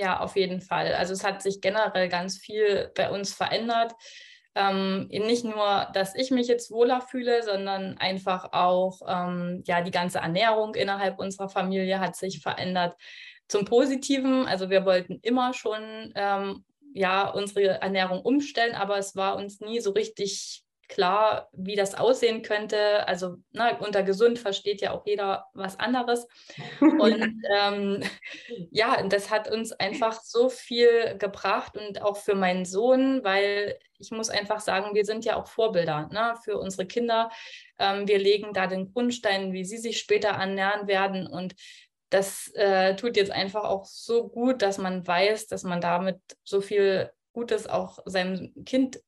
Ja, 0.00 0.20
auf 0.20 0.34
jeden 0.34 0.62
Fall. 0.62 0.94
Also 0.94 1.12
es 1.12 1.22
hat 1.22 1.42
sich 1.42 1.60
generell 1.60 2.08
ganz 2.08 2.38
viel 2.38 2.90
bei 2.96 3.10
uns 3.10 3.34
verändert. 3.34 3.92
Ähm, 4.54 5.08
nicht 5.08 5.44
nur, 5.44 5.88
dass 5.92 6.14
ich 6.14 6.30
mich 6.30 6.48
jetzt 6.48 6.70
wohler 6.70 7.02
fühle, 7.02 7.42
sondern 7.42 7.98
einfach 7.98 8.54
auch 8.54 9.02
ähm, 9.06 9.62
ja, 9.66 9.82
die 9.82 9.90
ganze 9.90 10.20
Ernährung 10.20 10.74
innerhalb 10.74 11.18
unserer 11.18 11.50
Familie 11.50 12.00
hat 12.00 12.16
sich 12.16 12.40
verändert. 12.40 12.96
Zum 13.46 13.66
Positiven, 13.66 14.46
also 14.46 14.70
wir 14.70 14.86
wollten 14.86 15.18
immer 15.20 15.52
schon 15.52 16.14
ähm, 16.14 16.64
ja, 16.94 17.28
unsere 17.28 17.82
Ernährung 17.82 18.22
umstellen, 18.22 18.74
aber 18.74 18.96
es 18.96 19.14
war 19.16 19.36
uns 19.36 19.60
nie 19.60 19.80
so 19.80 19.90
richtig 19.90 20.64
klar, 20.90 21.48
wie 21.52 21.76
das 21.76 21.94
aussehen 21.94 22.42
könnte. 22.42 23.06
Also 23.06 23.36
na, 23.52 23.78
unter 23.78 24.02
gesund 24.02 24.38
versteht 24.38 24.82
ja 24.82 24.90
auch 24.90 25.06
jeder 25.06 25.46
was 25.54 25.78
anderes. 25.78 26.26
Und 26.80 27.42
ähm, 27.58 28.02
ja, 28.70 29.02
das 29.06 29.30
hat 29.30 29.50
uns 29.50 29.72
einfach 29.72 30.20
so 30.20 30.50
viel 30.50 31.16
gebracht 31.16 31.78
und 31.78 32.02
auch 32.02 32.16
für 32.16 32.34
meinen 32.34 32.64
Sohn, 32.64 33.24
weil 33.24 33.78
ich 33.98 34.10
muss 34.10 34.30
einfach 34.30 34.60
sagen, 34.60 34.94
wir 34.94 35.04
sind 35.04 35.24
ja 35.24 35.36
auch 35.36 35.46
Vorbilder 35.46 36.08
ne, 36.12 36.34
für 36.44 36.58
unsere 36.58 36.86
Kinder. 36.86 37.30
Ähm, 37.78 38.08
wir 38.08 38.18
legen 38.18 38.52
da 38.52 38.66
den 38.66 38.92
Grundstein, 38.92 39.52
wie 39.52 39.64
sie 39.64 39.78
sich 39.78 39.98
später 39.98 40.30
ernähren 40.30 40.88
werden. 40.88 41.26
Und 41.26 41.54
das 42.08 42.48
äh, 42.54 42.96
tut 42.96 43.16
jetzt 43.16 43.30
einfach 43.30 43.62
auch 43.62 43.84
so 43.84 44.28
gut, 44.28 44.62
dass 44.62 44.78
man 44.78 45.06
weiß, 45.06 45.46
dass 45.46 45.62
man 45.62 45.80
damit 45.80 46.18
so 46.42 46.60
viel 46.60 47.10
Gutes 47.32 47.68
auch 47.68 48.00
seinem 48.06 48.52
Kind 48.64 49.00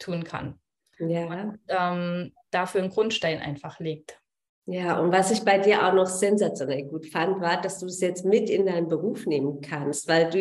tun 0.00 0.24
kann. 0.24 0.58
Ja. 0.98 1.26
Und 1.26 1.58
ähm, 1.68 2.32
dafür 2.50 2.82
einen 2.82 2.90
Grundstein 2.90 3.40
einfach 3.40 3.80
legt. 3.80 4.22
Ja, 4.66 5.00
und 5.00 5.10
was 5.10 5.32
ich 5.32 5.44
bei 5.44 5.58
dir 5.58 5.84
auch 5.84 5.92
noch 5.92 6.06
sensationell 6.06 6.84
gut 6.84 7.06
fand, 7.06 7.40
war, 7.40 7.60
dass 7.60 7.80
du 7.80 7.86
es 7.86 8.00
jetzt 8.00 8.24
mit 8.24 8.48
in 8.48 8.64
deinen 8.64 8.86
Beruf 8.86 9.26
nehmen 9.26 9.60
kannst, 9.60 10.06
weil 10.06 10.30
du 10.30 10.38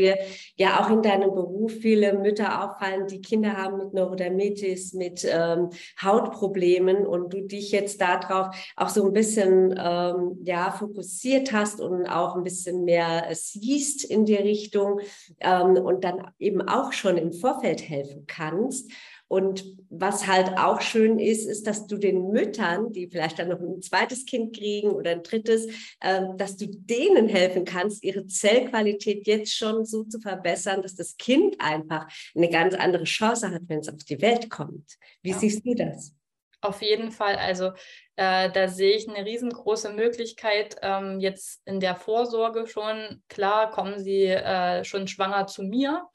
ja 0.55 0.79
auch 0.79 0.91
in 0.91 1.01
deinem 1.01 1.33
Beruf 1.33 1.71
viele 1.71 2.13
Mütter 2.13 2.63
auffallen, 2.63 3.07
die 3.07 3.21
Kinder 3.21 3.57
haben 3.57 3.79
mit 3.79 3.95
Neurodermitis, 3.95 4.93
mit 4.93 5.27
ähm, 5.27 5.69
Hautproblemen 5.99 7.07
und 7.07 7.33
du 7.33 7.41
dich 7.41 7.71
jetzt 7.71 7.99
darauf 7.99 8.55
auch 8.75 8.89
so 8.89 9.07
ein 9.07 9.13
bisschen 9.13 9.73
ähm, 9.75 10.37
ja, 10.43 10.69
fokussiert 10.69 11.51
hast 11.51 11.81
und 11.81 12.05
auch 12.05 12.35
ein 12.35 12.43
bisschen 12.43 12.83
mehr 12.83 13.27
siehst 13.31 14.03
in 14.05 14.25
die 14.25 14.35
Richtung 14.35 14.99
ähm, 15.39 15.77
und 15.77 16.03
dann 16.03 16.27
eben 16.37 16.61
auch 16.61 16.93
schon 16.93 17.17
im 17.17 17.33
Vorfeld 17.33 17.81
helfen 17.89 18.25
kannst. 18.27 18.91
Und 19.31 19.63
was 19.89 20.27
halt 20.27 20.57
auch 20.57 20.81
schön 20.81 21.17
ist, 21.17 21.45
ist, 21.45 21.65
dass 21.65 21.87
du 21.87 21.95
den 21.95 22.31
Müttern, 22.33 22.91
die 22.91 23.07
vielleicht 23.07 23.39
dann 23.39 23.47
noch 23.47 23.61
ein 23.61 23.81
zweites 23.81 24.25
Kind 24.25 24.53
kriegen 24.53 24.89
oder 24.89 25.11
ein 25.11 25.23
drittes, 25.23 25.67
äh, 26.01 26.23
dass 26.35 26.57
du 26.57 26.67
denen 26.67 27.29
helfen 27.29 27.63
kannst, 27.63 28.03
ihre 28.03 28.27
Zellqualität 28.27 29.25
jetzt 29.27 29.55
schon 29.55 29.85
so 29.85 30.03
zu 30.03 30.19
verbessern, 30.19 30.81
dass 30.81 30.95
das 30.95 31.15
Kind 31.15 31.55
einfach 31.59 32.07
eine 32.35 32.49
ganz 32.49 32.75
andere 32.75 33.05
Chance 33.05 33.51
hat, 33.51 33.61
wenn 33.67 33.79
es 33.79 33.87
auf 33.87 34.03
die 34.03 34.21
Welt 34.21 34.49
kommt. 34.49 34.97
Wie 35.21 35.29
ja. 35.29 35.37
siehst 35.37 35.65
du 35.65 35.75
das? 35.75 36.13
Auf 36.59 36.81
jeden 36.81 37.11
Fall. 37.11 37.37
Also 37.37 37.71
äh, 38.17 38.51
da 38.51 38.67
sehe 38.67 38.97
ich 38.97 39.07
eine 39.07 39.25
riesengroße 39.25 39.93
Möglichkeit 39.93 40.75
ähm, 40.81 41.21
jetzt 41.21 41.61
in 41.63 41.79
der 41.79 41.95
Vorsorge 41.95 42.67
schon. 42.67 43.23
Klar 43.29 43.71
kommen 43.71 43.97
sie 43.97 44.25
äh, 44.25 44.83
schon 44.83 45.07
schwanger 45.07 45.47
zu 45.47 45.63
mir, 45.63 46.05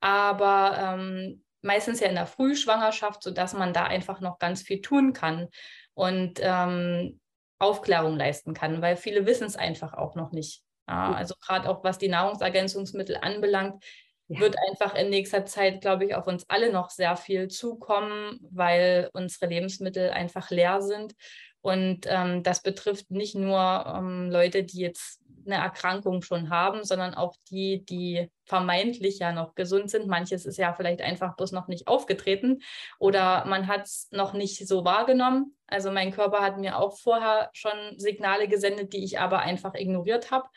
aber 0.00 0.98
ähm, 0.98 1.42
meistens 1.62 2.00
ja 2.00 2.08
in 2.08 2.14
der 2.14 2.26
Frühschwangerschaft, 2.26 3.22
sodass 3.22 3.52
man 3.52 3.72
da 3.72 3.84
einfach 3.84 4.20
noch 4.20 4.38
ganz 4.38 4.62
viel 4.62 4.80
tun 4.80 5.12
kann 5.12 5.48
und 5.94 6.40
ähm, 6.42 7.20
Aufklärung 7.58 8.16
leisten 8.16 8.54
kann, 8.54 8.82
weil 8.82 8.96
viele 8.96 9.26
wissen 9.26 9.46
es 9.46 9.56
einfach 9.56 9.94
auch 9.94 10.14
noch 10.14 10.32
nicht. 10.32 10.62
Ja, 10.88 11.12
also 11.12 11.34
gerade 11.40 11.68
auch 11.68 11.84
was 11.84 11.98
die 11.98 12.08
Nahrungsergänzungsmittel 12.08 13.18
anbelangt, 13.20 13.84
ja. 14.28 14.40
wird 14.40 14.56
einfach 14.68 14.94
in 14.94 15.10
nächster 15.10 15.44
Zeit, 15.44 15.80
glaube 15.80 16.06
ich, 16.06 16.14
auf 16.14 16.26
uns 16.26 16.48
alle 16.48 16.72
noch 16.72 16.90
sehr 16.90 17.16
viel 17.16 17.48
zukommen, 17.48 18.38
weil 18.50 19.10
unsere 19.12 19.46
Lebensmittel 19.46 20.10
einfach 20.10 20.50
leer 20.50 20.80
sind. 20.80 21.14
Und 21.60 22.06
ähm, 22.06 22.42
das 22.42 22.62
betrifft 22.62 23.10
nicht 23.10 23.34
nur 23.34 23.84
ähm, 23.86 24.30
Leute, 24.30 24.62
die 24.62 24.80
jetzt 24.80 25.20
eine 25.46 25.56
Erkrankung 25.56 26.22
schon 26.22 26.50
haben, 26.50 26.84
sondern 26.84 27.14
auch 27.14 27.34
die, 27.50 27.84
die 27.84 28.30
vermeintlich 28.44 29.18
ja 29.18 29.32
noch 29.32 29.54
gesund 29.54 29.90
sind. 29.90 30.06
Manches 30.06 30.46
ist 30.46 30.58
ja 30.58 30.72
vielleicht 30.72 31.00
einfach 31.00 31.36
bloß 31.36 31.52
noch 31.52 31.68
nicht 31.68 31.86
aufgetreten 31.86 32.60
oder 32.98 33.44
man 33.46 33.66
hat 33.66 33.86
es 33.86 34.08
noch 34.10 34.32
nicht 34.32 34.66
so 34.66 34.84
wahrgenommen. 34.84 35.56
Also 35.66 35.90
mein 35.90 36.12
Körper 36.12 36.40
hat 36.40 36.58
mir 36.58 36.78
auch 36.78 36.98
vorher 36.98 37.50
schon 37.52 37.72
Signale 37.96 38.48
gesendet, 38.48 38.92
die 38.92 39.04
ich 39.04 39.18
aber 39.18 39.40
einfach 39.40 39.74
ignoriert 39.74 40.30
habe 40.30 40.48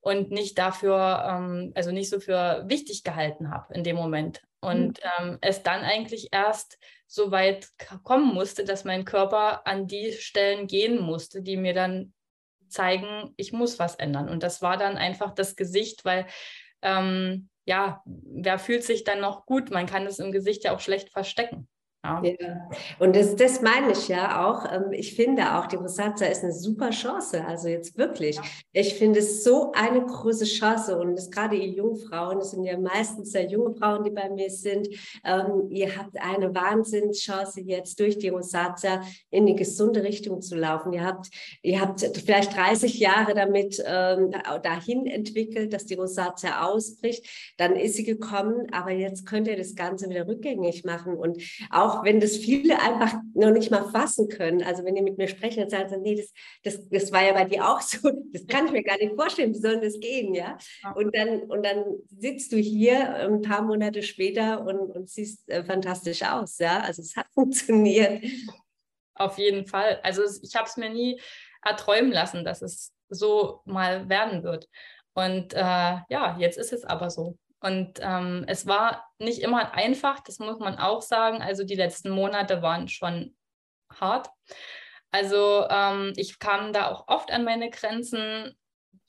und 0.00 0.30
nicht 0.30 0.58
dafür, 0.58 1.24
ähm, 1.28 1.72
also 1.74 1.92
nicht 1.92 2.10
so 2.10 2.20
für 2.20 2.64
wichtig 2.66 3.04
gehalten 3.04 3.50
habe 3.50 3.72
in 3.74 3.84
dem 3.84 3.96
Moment. 3.96 4.42
Und 4.60 5.00
mhm. 5.00 5.10
ähm, 5.18 5.38
es 5.40 5.62
dann 5.62 5.82
eigentlich 5.82 6.28
erst 6.32 6.78
so 7.06 7.30
weit 7.30 7.68
kommen 8.04 8.32
musste, 8.32 8.64
dass 8.64 8.84
mein 8.84 9.04
Körper 9.04 9.66
an 9.66 9.86
die 9.86 10.12
Stellen 10.12 10.66
gehen 10.66 11.00
musste, 11.00 11.42
die 11.42 11.56
mir 11.56 11.74
dann 11.74 12.14
zeigen, 12.72 13.32
ich 13.36 13.52
muss 13.52 13.78
was 13.78 13.94
ändern. 13.96 14.28
Und 14.28 14.42
das 14.42 14.62
war 14.62 14.76
dann 14.76 14.96
einfach 14.96 15.34
das 15.34 15.56
Gesicht, 15.56 16.04
weil 16.04 16.26
ähm, 16.82 17.48
ja, 17.64 18.02
wer 18.04 18.58
fühlt 18.58 18.84
sich 18.84 19.04
dann 19.04 19.20
noch 19.20 19.46
gut? 19.46 19.70
Man 19.70 19.86
kann 19.86 20.06
es 20.06 20.18
im 20.18 20.32
Gesicht 20.32 20.64
ja 20.64 20.74
auch 20.74 20.80
schlecht 20.80 21.10
verstecken. 21.10 21.68
Ja. 22.04 22.20
ja. 22.24 22.68
Und 22.98 23.14
das, 23.14 23.36
das 23.36 23.62
meine 23.62 23.92
ich 23.92 24.08
ja 24.08 24.44
auch. 24.44 24.64
Ähm, 24.72 24.92
ich 24.92 25.14
finde 25.14 25.56
auch, 25.56 25.66
die 25.66 25.76
Rosazza 25.76 26.26
ist 26.26 26.42
eine 26.42 26.52
super 26.52 26.90
Chance. 26.90 27.44
Also 27.46 27.68
jetzt 27.68 27.96
wirklich. 27.96 28.36
Ja. 28.36 28.42
Ich 28.72 28.94
finde 28.94 29.20
es 29.20 29.44
so 29.44 29.70
eine 29.70 30.04
große 30.04 30.44
Chance. 30.44 30.98
Und 30.98 31.14
das 31.14 31.30
gerade 31.30 31.54
ihr 31.54 31.68
Jungfrauen, 31.68 32.40
das 32.40 32.50
sind 32.50 32.64
ja 32.64 32.76
meistens 32.76 33.30
sehr 33.30 33.48
junge 33.48 33.76
Frauen, 33.76 34.02
die 34.02 34.10
bei 34.10 34.28
mir 34.30 34.50
sind. 34.50 34.88
Ähm, 35.24 35.68
ihr 35.70 35.96
habt 35.96 36.20
eine 36.20 36.52
Wahnsinnschance 36.52 37.60
jetzt 37.60 38.00
durch 38.00 38.18
die 38.18 38.30
Rosazza 38.30 39.02
in 39.30 39.46
die 39.46 39.54
gesunde 39.54 40.02
Richtung 40.02 40.42
zu 40.42 40.56
laufen. 40.56 40.92
Ihr 40.92 41.04
habt, 41.04 41.28
ihr 41.62 41.80
habt 41.80 42.00
vielleicht 42.00 42.56
30 42.56 42.98
Jahre 42.98 43.34
damit 43.34 43.80
ähm, 43.86 44.32
dahin 44.64 45.06
entwickelt, 45.06 45.72
dass 45.72 45.86
die 45.86 45.94
Rosazza 45.94 46.66
ausbricht. 46.66 47.24
Dann 47.58 47.76
ist 47.76 47.94
sie 47.94 48.04
gekommen, 48.04 48.66
aber 48.72 48.90
jetzt 48.90 49.24
könnt 49.24 49.46
ihr 49.46 49.56
das 49.56 49.76
Ganze 49.76 50.10
wieder 50.10 50.26
rückgängig 50.26 50.84
machen 50.84 51.14
und 51.14 51.40
auch 51.70 51.91
auch 51.92 52.04
wenn 52.04 52.20
das 52.20 52.36
viele 52.36 52.80
einfach 52.80 53.14
noch 53.34 53.50
nicht 53.50 53.70
mal 53.70 53.88
fassen 53.90 54.28
können. 54.28 54.62
Also 54.62 54.84
wenn 54.84 54.94
die 54.94 55.02
mit 55.02 55.18
mir 55.18 55.28
sprechen, 55.28 55.60
dann 55.60 55.70
sagen 55.70 55.88
sie, 55.88 55.98
nee, 55.98 56.14
das, 56.16 56.32
das, 56.62 56.88
das 56.88 57.12
war 57.12 57.22
ja 57.22 57.32
bei 57.32 57.44
dir 57.44 57.68
auch 57.68 57.80
so. 57.80 57.98
Das 58.32 58.46
kann 58.46 58.66
ich 58.66 58.72
mir 58.72 58.82
gar 58.82 58.96
nicht 58.96 59.14
vorstellen. 59.14 59.54
Wie 59.54 59.60
soll 59.60 59.80
das 59.80 60.00
gehen, 60.00 60.34
ja? 60.34 60.56
Und 60.94 61.14
dann, 61.14 61.42
und 61.42 61.64
dann 61.64 61.84
sitzt 62.18 62.52
du 62.52 62.56
hier 62.56 63.14
ein 63.16 63.42
paar 63.42 63.62
Monate 63.62 64.02
später 64.02 64.64
und, 64.66 64.78
und 64.78 65.08
siehst 65.08 65.48
äh, 65.48 65.64
fantastisch 65.64 66.22
aus, 66.22 66.58
ja? 66.58 66.80
Also 66.80 67.02
es 67.02 67.16
hat 67.16 67.26
funktioniert. 67.34 68.24
Auf 69.14 69.38
jeden 69.38 69.66
Fall. 69.66 70.00
Also 70.02 70.22
ich 70.42 70.56
habe 70.56 70.66
es 70.66 70.76
mir 70.76 70.90
nie 70.90 71.20
erträumen 71.62 72.12
lassen, 72.12 72.44
dass 72.44 72.62
es 72.62 72.92
so 73.08 73.60
mal 73.66 74.08
werden 74.08 74.42
wird. 74.42 74.68
Und 75.14 75.52
äh, 75.52 75.58
ja, 75.58 76.36
jetzt 76.38 76.58
ist 76.58 76.72
es 76.72 76.84
aber 76.84 77.10
so. 77.10 77.36
Und 77.62 78.00
ähm, 78.00 78.44
es 78.48 78.66
war 78.66 79.08
nicht 79.18 79.40
immer 79.40 79.72
einfach, 79.74 80.20
das 80.20 80.40
muss 80.40 80.58
man 80.58 80.78
auch 80.78 81.00
sagen. 81.00 81.40
Also 81.40 81.64
die 81.64 81.76
letzten 81.76 82.10
Monate 82.10 82.60
waren 82.60 82.88
schon 82.88 83.36
hart. 84.00 84.28
Also 85.12 85.66
ähm, 85.70 86.12
ich 86.16 86.38
kam 86.38 86.72
da 86.72 86.90
auch 86.90 87.06
oft 87.06 87.30
an 87.30 87.44
meine 87.44 87.70
Grenzen. 87.70 88.56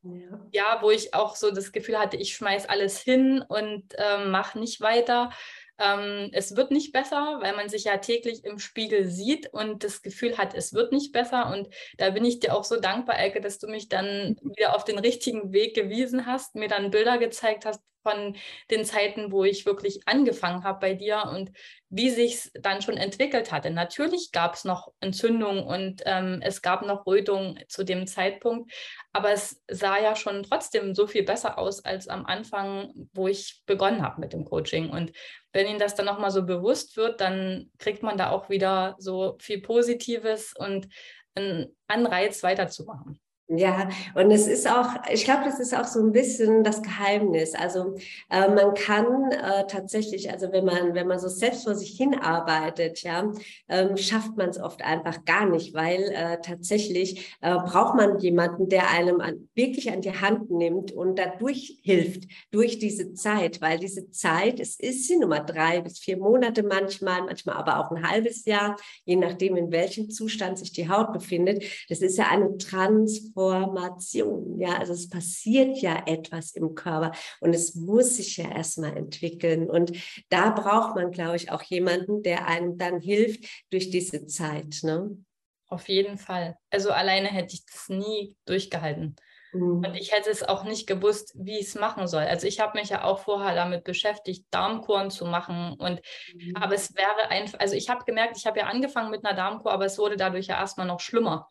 Ja. 0.04 0.40
ja. 0.52 0.78
wo 0.82 0.92
ich 0.92 1.14
auch 1.14 1.36
so 1.36 1.50
das 1.50 1.72
Gefühl 1.72 1.98
hatte, 1.98 2.18
ich 2.18 2.36
schmeiß 2.36 2.68
alles 2.68 3.00
hin 3.00 3.42
und 3.48 3.86
ähm, 3.98 4.32
mache 4.32 4.60
nicht 4.60 4.82
weiter. 4.82 5.32
Ähm, 5.80 6.30
es 6.34 6.56
wird 6.56 6.72
nicht 6.72 6.94
besser, 6.94 7.40
weil 7.42 7.56
man 7.56 7.70
sich 7.70 7.86
ja 7.86 7.98
täglich 7.98 8.44
im 8.44 8.60
Spiegel 8.60 9.08
sieht 9.08 9.52
und 9.54 9.84
das 9.84 10.02
Gefühl 10.02 10.38
hat, 10.38 10.54
es 10.54 10.74
wird 10.74 10.92
nicht 10.92 11.12
besser. 11.12 11.52
Und 11.52 11.68
da 11.98 12.12
bin 12.12 12.26
ich 12.26 12.40
dir 12.40 12.56
auch 12.56 12.64
so 12.64 12.80
dankbar, 12.80 13.18
Elke, 13.18 13.42
dass 13.42 13.60
du 13.60 13.68
mich 13.68 13.90
dann 13.90 14.38
wieder 14.44 14.76
auf 14.76 14.84
den 14.84 15.00
richtigen 15.00 15.52
Weg 15.52 15.76
gewiesen 15.76 16.26
hast, 16.26 16.56
mir 16.56 16.68
dann 16.68 16.92
Bilder 16.92 17.18
gezeigt 17.18 17.66
hast 17.66 17.82
von 18.04 18.36
den 18.70 18.86
Zeiten, 18.86 19.32
wo 19.32 19.44
ich 19.44 19.66
wirklich 19.66 20.02
angefangen 20.06 20.64
habe 20.64 20.80
bei 20.80 20.94
dir 20.94 21.24
und 21.34 21.52
wie 21.90 22.10
sich 22.10 22.34
es 22.34 22.52
dann 22.54 22.82
schon 22.82 22.98
entwickelt 22.98 23.52
hatte. 23.52 23.72
Natürlich 23.72 24.32
gab 24.32 24.56
es 24.56 24.66
noch 24.66 24.92
Entzündungen 25.00 25.64
und 25.64 26.02
ähm, 26.06 26.40
es 26.44 26.62
gab 26.62 26.86
noch 26.86 27.06
Rötungen 27.06 27.64
zu 27.68 27.84
dem 27.84 28.06
Zeitpunkt, 28.06 28.72
aber 29.14 29.32
es 29.32 29.62
sah 29.70 30.00
ja 30.00 30.16
schon 30.16 30.44
trotzdem 30.44 30.94
so 30.94 31.08
viel 31.08 31.24
besser 31.24 31.58
aus 31.58 31.86
als 31.86 32.08
am 32.08 32.26
Anfang, 32.26 32.92
wo 33.14 33.28
ich 33.28 33.62
begonnen 33.66 34.04
habe 34.04 34.20
mit 34.20 34.34
dem 34.34 34.46
Coaching. 34.46 34.90
Und 34.90 35.12
wenn 35.54 35.68
Ihnen 35.68 35.80
das 35.80 35.96
dann 35.96 36.06
nochmal 36.06 36.32
so 36.32 36.46
bewusst 36.46 36.98
wird, 36.98 37.22
dann 37.22 37.72
kriegt 37.78 38.04
man 38.04 38.18
da 38.18 38.32
auch 38.32 38.50
wieder 38.50 38.96
so 39.00 39.38
viel 39.40 39.62
Positives 39.62 40.54
und 40.58 40.88
einen 41.36 41.76
Anreiz 41.88 42.44
weiterzumachen. 42.44 43.20
Ja, 43.50 43.90
und 44.16 44.32
es 44.32 44.48
ist 44.48 44.68
auch, 44.72 44.88
ich 45.12 45.26
glaube, 45.26 45.44
das 45.44 45.60
ist 45.60 45.76
auch 45.76 45.86
so 45.86 46.00
ein 46.00 46.14
bisschen 46.14 46.64
das 46.64 46.82
Geheimnis. 46.82 47.54
Also 47.54 47.96
äh, 48.30 48.48
man 48.48 48.74
kann 48.74 49.32
äh, 49.32 49.68
tatsächlich, 49.68 50.32
also 50.32 50.54
wenn 50.54 50.64
man, 50.64 50.94
wenn 50.94 51.08
man 51.08 51.20
so 51.20 51.28
selbst 51.28 51.66
vor 51.66 51.76
sich 51.76 51.92
hinarbeitet, 51.98 53.04
ja, 53.04 53.32
ähm, 53.68 53.98
schafft 53.98 54.38
man 54.38 54.50
es 54.50 54.60
oft 54.60 54.82
einfach 54.84 55.26
gar 55.26 55.46
nicht, 55.48 55.74
weil 55.74 56.04
äh, 56.14 56.40
tatsächlich 56.42 57.36
äh, 57.42 57.54
braucht 57.56 57.96
man 57.96 58.18
jemanden, 58.20 58.70
der 58.70 58.90
einem 58.90 59.20
an, 59.20 59.50
wirklich 59.56 59.92
an 59.92 60.00
die 60.02 60.14
Hand 60.14 60.50
nimmt 60.50 60.94
und 60.94 61.20
dadurch 61.20 61.80
hilft, 61.84 62.30
durch 62.52 62.80
diese 62.80 63.14
Zeit, 63.14 63.60
weil 63.62 63.78
diese 63.78 64.10
Zeit, 64.10 64.62
es 64.62 64.80
ist 64.80 65.08
sie 65.08 65.18
Nummer 65.18 65.42
drei 65.42 65.82
bis 65.82 66.00
vier 66.00 66.18
Monate 66.18 66.64
manchmal, 66.64 67.24
manchmal 67.24 67.58
aber 67.58 67.80
auch 67.80 67.92
ein 67.92 68.10
halbes 68.10 68.46
Jahr, 68.46 68.78
je 69.04 69.18
nachdem, 69.18 69.58
in 69.58 69.72
welchem 69.74 70.10
Zustand 70.10 70.58
sich 70.60 70.72
die 70.72 70.88
Haut 70.88 71.12
befindet. 71.12 71.66
Das 71.90 72.00
ist 72.02 72.18
ja 72.18 72.30
eine 72.30 72.58
Trans 72.58 73.33
Transformation. 73.34 74.60
Ja, 74.60 74.78
also 74.78 74.94
es 74.94 75.10
passiert 75.10 75.78
ja 75.80 76.04
etwas 76.06 76.52
im 76.52 76.76
Körper 76.76 77.12
und 77.40 77.54
es 77.54 77.76
muss 77.76 78.18
sich 78.18 78.38
ja 78.38 78.50
erstmal 78.50 78.96
entwickeln. 78.96 79.70
Und 79.70 79.92
da 80.30 80.52
braucht 80.52 80.96
man, 80.96 81.12
glaube 81.12 81.36
ich, 81.36 81.52
auch 81.52 81.64
jemanden, 81.64 82.24
der 82.24 82.48
einem 82.48 82.78
dann 82.78 83.00
hilft 83.00 83.46
durch 83.72 83.90
diese 83.90 84.26
Zeit. 84.26 84.80
Ne? 84.84 85.18
Auf 85.68 85.90
jeden 85.90 86.18
Fall. 86.18 86.58
Also 86.70 86.92
alleine 86.92 87.28
hätte 87.28 87.56
ich 87.56 87.66
das 87.66 87.90
nie 87.90 88.36
durchgehalten. 88.46 89.16
Mhm. 89.54 89.84
Und 89.86 89.96
ich 89.96 90.12
hätte 90.12 90.30
es 90.30 90.44
auch 90.44 90.64
nicht 90.64 90.88
gewusst, 90.88 91.34
wie 91.36 91.60
ich 91.60 91.68
es 91.68 91.76
machen 91.76 92.08
soll. 92.08 92.24
Also 92.24 92.48
ich 92.48 92.60
habe 92.60 92.80
mich 92.80 92.90
ja 92.90 93.04
auch 93.04 93.20
vorher 93.20 93.56
damit 93.56 93.84
beschäftigt, 93.84 94.46
Darmkuren 94.52 95.12
zu 95.12 95.26
machen. 95.26 95.74
Und 95.74 96.02
mhm. 96.34 96.56
aber 96.56 96.76
es 96.76 96.96
wäre 96.96 97.30
einfach, 97.30 97.60
also 97.60 97.76
ich 97.76 97.90
habe 97.90 98.06
gemerkt, 98.06 98.38
ich 98.38 98.46
habe 98.46 98.60
ja 98.60 98.66
angefangen 98.66 99.12
mit 99.12 99.26
einer 99.26 99.36
Darmkur, 99.36 99.72
aber 99.72 99.86
es 99.86 99.98
wurde 99.98 100.18
dadurch 100.18 100.48
ja 100.48 100.60
erstmal 100.60 100.88
noch 100.88 101.00
schlimmer. 101.00 101.50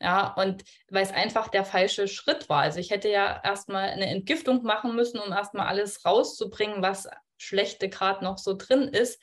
Ja, 0.00 0.32
und 0.34 0.64
weil 0.88 1.02
es 1.02 1.12
einfach 1.12 1.48
der 1.48 1.64
falsche 1.64 2.08
Schritt 2.08 2.48
war. 2.48 2.62
Also 2.62 2.78
ich 2.80 2.90
hätte 2.90 3.10
ja 3.10 3.40
erstmal 3.44 3.90
eine 3.90 4.06
Entgiftung 4.06 4.62
machen 4.62 4.96
müssen, 4.96 5.20
um 5.20 5.30
erstmal 5.32 5.66
alles 5.66 6.04
rauszubringen, 6.06 6.82
was 6.82 7.08
schlechte 7.36 7.88
gerade 7.90 8.24
noch 8.24 8.38
so 8.38 8.54
drin 8.56 8.88
ist. 8.88 9.20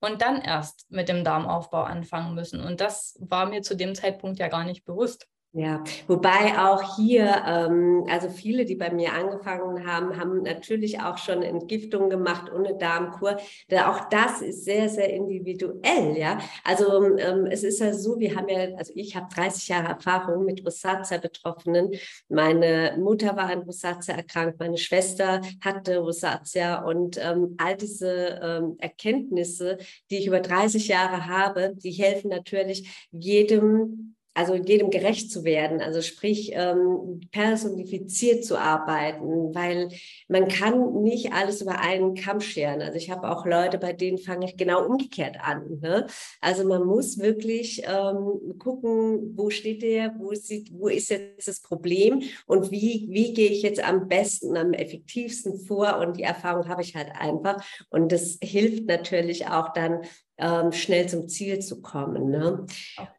Und 0.00 0.22
dann 0.22 0.42
erst 0.42 0.90
mit 0.90 1.08
dem 1.08 1.24
Darmaufbau 1.24 1.82
anfangen 1.82 2.34
müssen. 2.34 2.60
Und 2.60 2.80
das 2.80 3.16
war 3.20 3.46
mir 3.46 3.62
zu 3.62 3.76
dem 3.76 3.94
Zeitpunkt 3.94 4.38
ja 4.38 4.48
gar 4.48 4.64
nicht 4.64 4.84
bewusst. 4.84 5.26
Ja, 5.56 5.82
wobei 6.06 6.58
auch 6.58 6.96
hier, 6.96 7.42
ähm, 7.46 8.04
also 8.10 8.28
viele, 8.28 8.66
die 8.66 8.74
bei 8.74 8.92
mir 8.92 9.14
angefangen 9.14 9.86
haben, 9.90 10.20
haben 10.20 10.42
natürlich 10.42 11.00
auch 11.00 11.16
schon 11.16 11.42
Entgiftung 11.42 12.10
gemacht 12.10 12.52
ohne 12.54 12.76
Darmkur. 12.76 13.38
Da 13.68 13.90
auch 13.90 14.10
das 14.10 14.42
ist 14.42 14.66
sehr, 14.66 14.90
sehr 14.90 15.08
individuell, 15.08 16.14
ja. 16.18 16.36
Also 16.62 17.16
ähm, 17.16 17.46
es 17.46 17.64
ist 17.64 17.80
ja 17.80 17.94
so, 17.94 18.18
wir 18.18 18.36
haben 18.36 18.50
ja, 18.50 18.76
also 18.76 18.92
ich 18.94 19.16
habe 19.16 19.28
30 19.34 19.68
Jahre 19.68 19.88
Erfahrung 19.88 20.44
mit 20.44 20.62
Rosatia-Betroffenen. 20.62 21.92
Meine 22.28 22.98
Mutter 22.98 23.34
war 23.34 23.48
an 23.48 23.62
Rosatia 23.62 24.14
erkrankt, 24.14 24.60
meine 24.60 24.76
Schwester 24.76 25.40
hatte 25.62 26.00
Rosatia 26.00 26.84
und 26.84 27.16
ähm, 27.16 27.54
all 27.56 27.78
diese 27.78 28.40
ähm, 28.42 28.76
Erkenntnisse, 28.78 29.78
die 30.10 30.18
ich 30.18 30.26
über 30.26 30.40
30 30.40 30.88
Jahre 30.88 31.26
habe, 31.26 31.72
die 31.76 31.92
helfen 31.92 32.28
natürlich 32.28 33.08
jedem 33.10 34.15
also 34.36 34.54
jedem 34.54 34.90
gerecht 34.90 35.30
zu 35.30 35.44
werden, 35.44 35.80
also 35.80 36.02
sprich 36.02 36.50
ähm, 36.52 37.20
personifiziert 37.32 38.44
zu 38.44 38.58
arbeiten, 38.58 39.54
weil 39.54 39.88
man 40.28 40.48
kann 40.48 41.02
nicht 41.02 41.32
alles 41.32 41.62
über 41.62 41.80
einen 41.80 42.14
Kamm 42.14 42.40
scheren. 42.40 42.82
Also 42.82 42.98
ich 42.98 43.10
habe 43.10 43.30
auch 43.30 43.46
Leute, 43.46 43.78
bei 43.78 43.94
denen 43.94 44.18
fange 44.18 44.44
ich 44.44 44.58
genau 44.58 44.84
umgekehrt 44.84 45.38
an. 45.40 45.78
Ne? 45.80 46.06
Also 46.42 46.68
man 46.68 46.84
muss 46.84 47.18
wirklich 47.18 47.82
ähm, 47.86 48.58
gucken, 48.58 49.32
wo 49.36 49.48
steht 49.48 49.80
der, 49.80 50.14
wo 50.18 50.30
ist, 50.30 50.52
wo 50.70 50.88
ist 50.88 51.08
jetzt 51.08 51.48
das 51.48 51.60
Problem 51.60 52.22
und 52.46 52.70
wie, 52.70 53.06
wie 53.08 53.32
gehe 53.32 53.50
ich 53.50 53.62
jetzt 53.62 53.82
am 53.82 54.06
besten, 54.06 54.54
am 54.58 54.74
effektivsten 54.74 55.58
vor 55.60 55.98
und 55.98 56.18
die 56.18 56.24
Erfahrung 56.24 56.68
habe 56.68 56.82
ich 56.82 56.94
halt 56.94 57.08
einfach 57.18 57.64
und 57.88 58.12
das 58.12 58.36
hilft 58.42 58.84
natürlich 58.84 59.48
auch 59.48 59.72
dann 59.72 60.02
ähm, 60.36 60.72
schnell 60.72 61.08
zum 61.08 61.26
Ziel 61.26 61.60
zu 61.60 61.80
kommen. 61.80 62.28
Ne? 62.28 62.66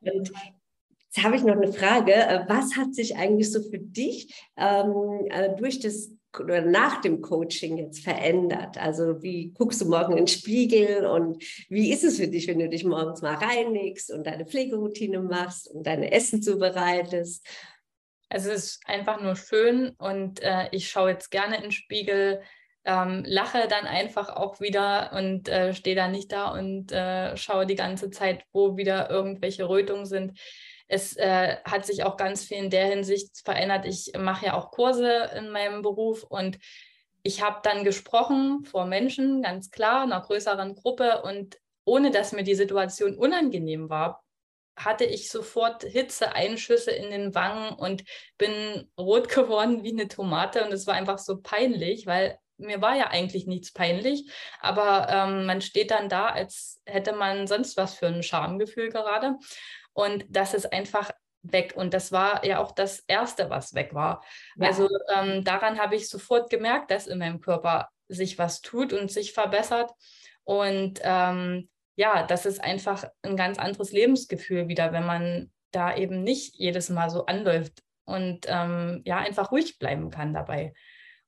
Und 0.01 0.31
Jetzt 1.17 1.25
habe 1.25 1.35
ich 1.35 1.43
noch 1.43 1.55
eine 1.55 1.73
Frage. 1.73 2.13
Äh, 2.13 2.45
was 2.47 2.75
hat 2.75 2.93
sich 2.93 3.15
eigentlich 3.15 3.51
so 3.51 3.59
für 3.63 3.79
dich 3.79 4.31
ähm, 4.55 5.25
äh, 5.31 5.55
durch 5.55 5.79
das 5.79 6.11
oder 6.39 6.61
nach 6.61 7.01
dem 7.01 7.21
Coaching 7.23 7.77
jetzt 7.77 8.03
verändert? 8.03 8.77
Also 8.77 9.23
wie 9.23 9.51
guckst 9.57 9.81
du 9.81 9.85
morgen 9.89 10.11
in 10.11 10.17
den 10.17 10.27
Spiegel 10.27 11.07
und 11.07 11.43
wie 11.69 11.91
ist 11.91 12.03
es 12.03 12.17
für 12.17 12.27
dich, 12.27 12.47
wenn 12.47 12.59
du 12.59 12.69
dich 12.69 12.83
morgens 12.83 13.23
mal 13.23 13.33
reinigst 13.33 14.11
und 14.13 14.27
deine 14.27 14.45
Pflegeroutine 14.45 15.19
machst 15.21 15.67
und 15.71 15.87
deine 15.87 16.11
Essen 16.11 16.43
zubereitest? 16.43 17.43
Also 18.29 18.51
es 18.51 18.65
ist 18.65 18.81
einfach 18.85 19.19
nur 19.19 19.35
schön 19.35 19.89
und 19.97 20.43
äh, 20.43 20.67
ich 20.71 20.87
schaue 20.87 21.09
jetzt 21.09 21.31
gerne 21.31 21.55
in 21.55 21.63
den 21.63 21.71
Spiegel, 21.71 22.41
ähm, 22.85 23.23
lache 23.25 23.67
dann 23.67 23.87
einfach 23.87 24.29
auch 24.35 24.59
wieder 24.59 25.13
und 25.13 25.49
äh, 25.49 25.73
stehe 25.73 25.95
da 25.95 26.09
nicht 26.09 26.31
da 26.31 26.51
und 26.51 26.91
äh, 26.91 27.35
schaue 27.37 27.65
die 27.65 27.75
ganze 27.75 28.11
Zeit, 28.11 28.43
wo 28.53 28.77
wieder 28.77 29.09
irgendwelche 29.09 29.67
Rötungen 29.67 30.05
sind 30.05 30.37
es 30.87 31.15
äh, 31.17 31.57
hat 31.63 31.85
sich 31.85 32.03
auch 32.03 32.17
ganz 32.17 32.43
viel 32.43 32.57
in 32.57 32.69
der 32.69 32.85
Hinsicht 32.85 33.41
verändert. 33.43 33.85
Ich 33.85 34.13
mache 34.17 34.47
ja 34.47 34.53
auch 34.53 34.71
Kurse 34.71 35.31
in 35.35 35.49
meinem 35.49 35.81
Beruf 35.81 36.23
und 36.23 36.57
ich 37.23 37.41
habe 37.41 37.59
dann 37.63 37.83
gesprochen 37.83 38.63
vor 38.63 38.85
Menschen, 38.85 39.41
ganz 39.41 39.69
klar, 39.69 40.03
einer 40.03 40.21
größeren 40.21 40.75
Gruppe 40.75 41.21
und 41.23 41.57
ohne 41.83 42.11
dass 42.11 42.31
mir 42.31 42.43
die 42.43 42.55
Situation 42.55 43.17
unangenehm 43.17 43.89
war, 43.89 44.23
hatte 44.77 45.05
ich 45.05 45.29
sofort 45.29 45.83
Hitzeeinschüsse 45.83 46.91
in 46.91 47.09
den 47.09 47.35
Wangen 47.35 47.73
und 47.77 48.03
bin 48.37 48.89
rot 48.97 49.27
geworden 49.33 49.83
wie 49.83 49.91
eine 49.91 50.07
Tomate 50.07 50.63
und 50.63 50.71
es 50.71 50.87
war 50.87 50.93
einfach 50.93 51.17
so 51.17 51.41
peinlich, 51.41 52.05
weil 52.05 52.39
mir 52.57 52.81
war 52.81 52.95
ja 52.95 53.07
eigentlich 53.07 53.45
nichts 53.45 53.71
peinlich, 53.71 54.31
aber 54.61 55.07
ähm, 55.09 55.45
man 55.45 55.61
steht 55.61 55.91
dann 55.91 56.09
da, 56.09 56.27
als 56.27 56.81
hätte 56.85 57.13
man 57.13 57.45
sonst 57.47 57.77
was 57.77 57.95
für 57.95 58.07
ein 58.07 58.23
Schamgefühl 58.23 58.89
gerade. 58.89 59.35
Und 59.97 60.25
das 60.29 60.53
ist 60.53 60.71
einfach 60.71 61.09
weg. 61.41 61.73
Und 61.75 61.95
das 61.95 62.11
war 62.11 62.45
ja 62.45 62.59
auch 62.59 62.71
das 62.71 62.99
Erste, 63.07 63.49
was 63.49 63.73
weg 63.73 63.95
war. 63.95 64.23
Ja. 64.55 64.67
Also 64.67 64.87
ähm, 65.11 65.43
daran 65.43 65.79
habe 65.79 65.95
ich 65.95 66.07
sofort 66.07 66.51
gemerkt, 66.51 66.91
dass 66.91 67.07
in 67.07 67.17
meinem 67.17 67.41
Körper 67.41 67.89
sich 68.07 68.37
was 68.37 68.61
tut 68.61 68.93
und 68.93 69.11
sich 69.11 69.33
verbessert. 69.33 69.91
Und 70.43 70.99
ähm, 71.01 71.67
ja, 71.95 72.27
das 72.27 72.45
ist 72.45 72.63
einfach 72.63 73.05
ein 73.23 73.35
ganz 73.35 73.57
anderes 73.57 73.91
Lebensgefühl 73.91 74.67
wieder, 74.67 74.93
wenn 74.93 75.05
man 75.05 75.51
da 75.71 75.95
eben 75.95 76.23
nicht 76.23 76.53
jedes 76.53 76.89
Mal 76.89 77.09
so 77.09 77.25
anläuft 77.25 77.81
und 78.05 78.45
ähm, 78.47 79.01
ja, 79.03 79.17
einfach 79.17 79.51
ruhig 79.51 79.79
bleiben 79.79 80.11
kann 80.11 80.31
dabei. 80.31 80.75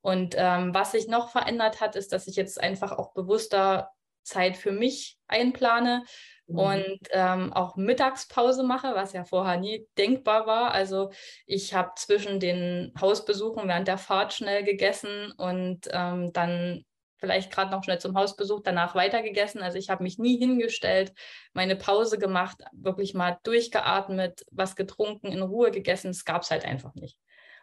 Und 0.01 0.35
ähm, 0.37 0.75
was 0.75 0.91
sich 0.91 1.07
noch 1.07 1.31
verändert 1.31 1.81
hat, 1.81 1.95
ist, 1.95 2.13
dass 2.13 2.27
ich 2.27 2.35
jetzt 2.35 2.61
einfach 2.61 2.91
auch 2.91 3.13
bewusster 3.13 3.89
Zeit 4.29 4.55
für 4.55 4.71
mich 4.71 5.17
einplane 5.27 6.03
mhm. 6.47 6.59
und 6.59 6.99
ähm, 7.11 7.51
auch 7.53 7.75
Mittagspause 7.75 8.63
mache, 8.63 8.95
was 8.95 9.13
ja 9.13 9.25
vorher 9.25 9.57
nie 9.57 9.87
denkbar 9.97 10.45
war. 10.47 10.71
Also 10.71 11.11
ich 11.45 11.73
habe 11.73 11.91
zwischen 11.95 12.39
den 12.39 12.93
Hausbesuchen 12.99 13.67
während 13.67 13.87
der 13.87 13.97
Fahrt 13.97 14.33
schnell 14.33 14.63
gegessen 14.63 15.33
und 15.37 15.89
ähm, 15.91 16.31
dann 16.33 16.85
vielleicht 17.19 17.51
gerade 17.51 17.71
noch 17.71 17.83
schnell 17.83 17.99
zum 17.99 18.15
Hausbesuch, 18.15 18.61
danach 18.63 18.95
weitergegessen. 18.95 19.61
Also 19.61 19.77
ich 19.77 19.89
habe 19.89 20.03
mich 20.03 20.17
nie 20.17 20.37
hingestellt, 20.37 21.13
meine 21.53 21.75
Pause 21.75 22.17
gemacht, 22.17 22.63
wirklich 22.71 23.13
mal 23.13 23.37
durchgeatmet, 23.43 24.45
was 24.51 24.75
getrunken, 24.75 25.27
in 25.27 25.41
Ruhe 25.41 25.71
gegessen. 25.71 26.07
Das 26.07 26.25
gab 26.25 26.43
es 26.43 26.51
halt 26.51 26.65
einfach 26.65 26.95
nicht. 26.95 27.17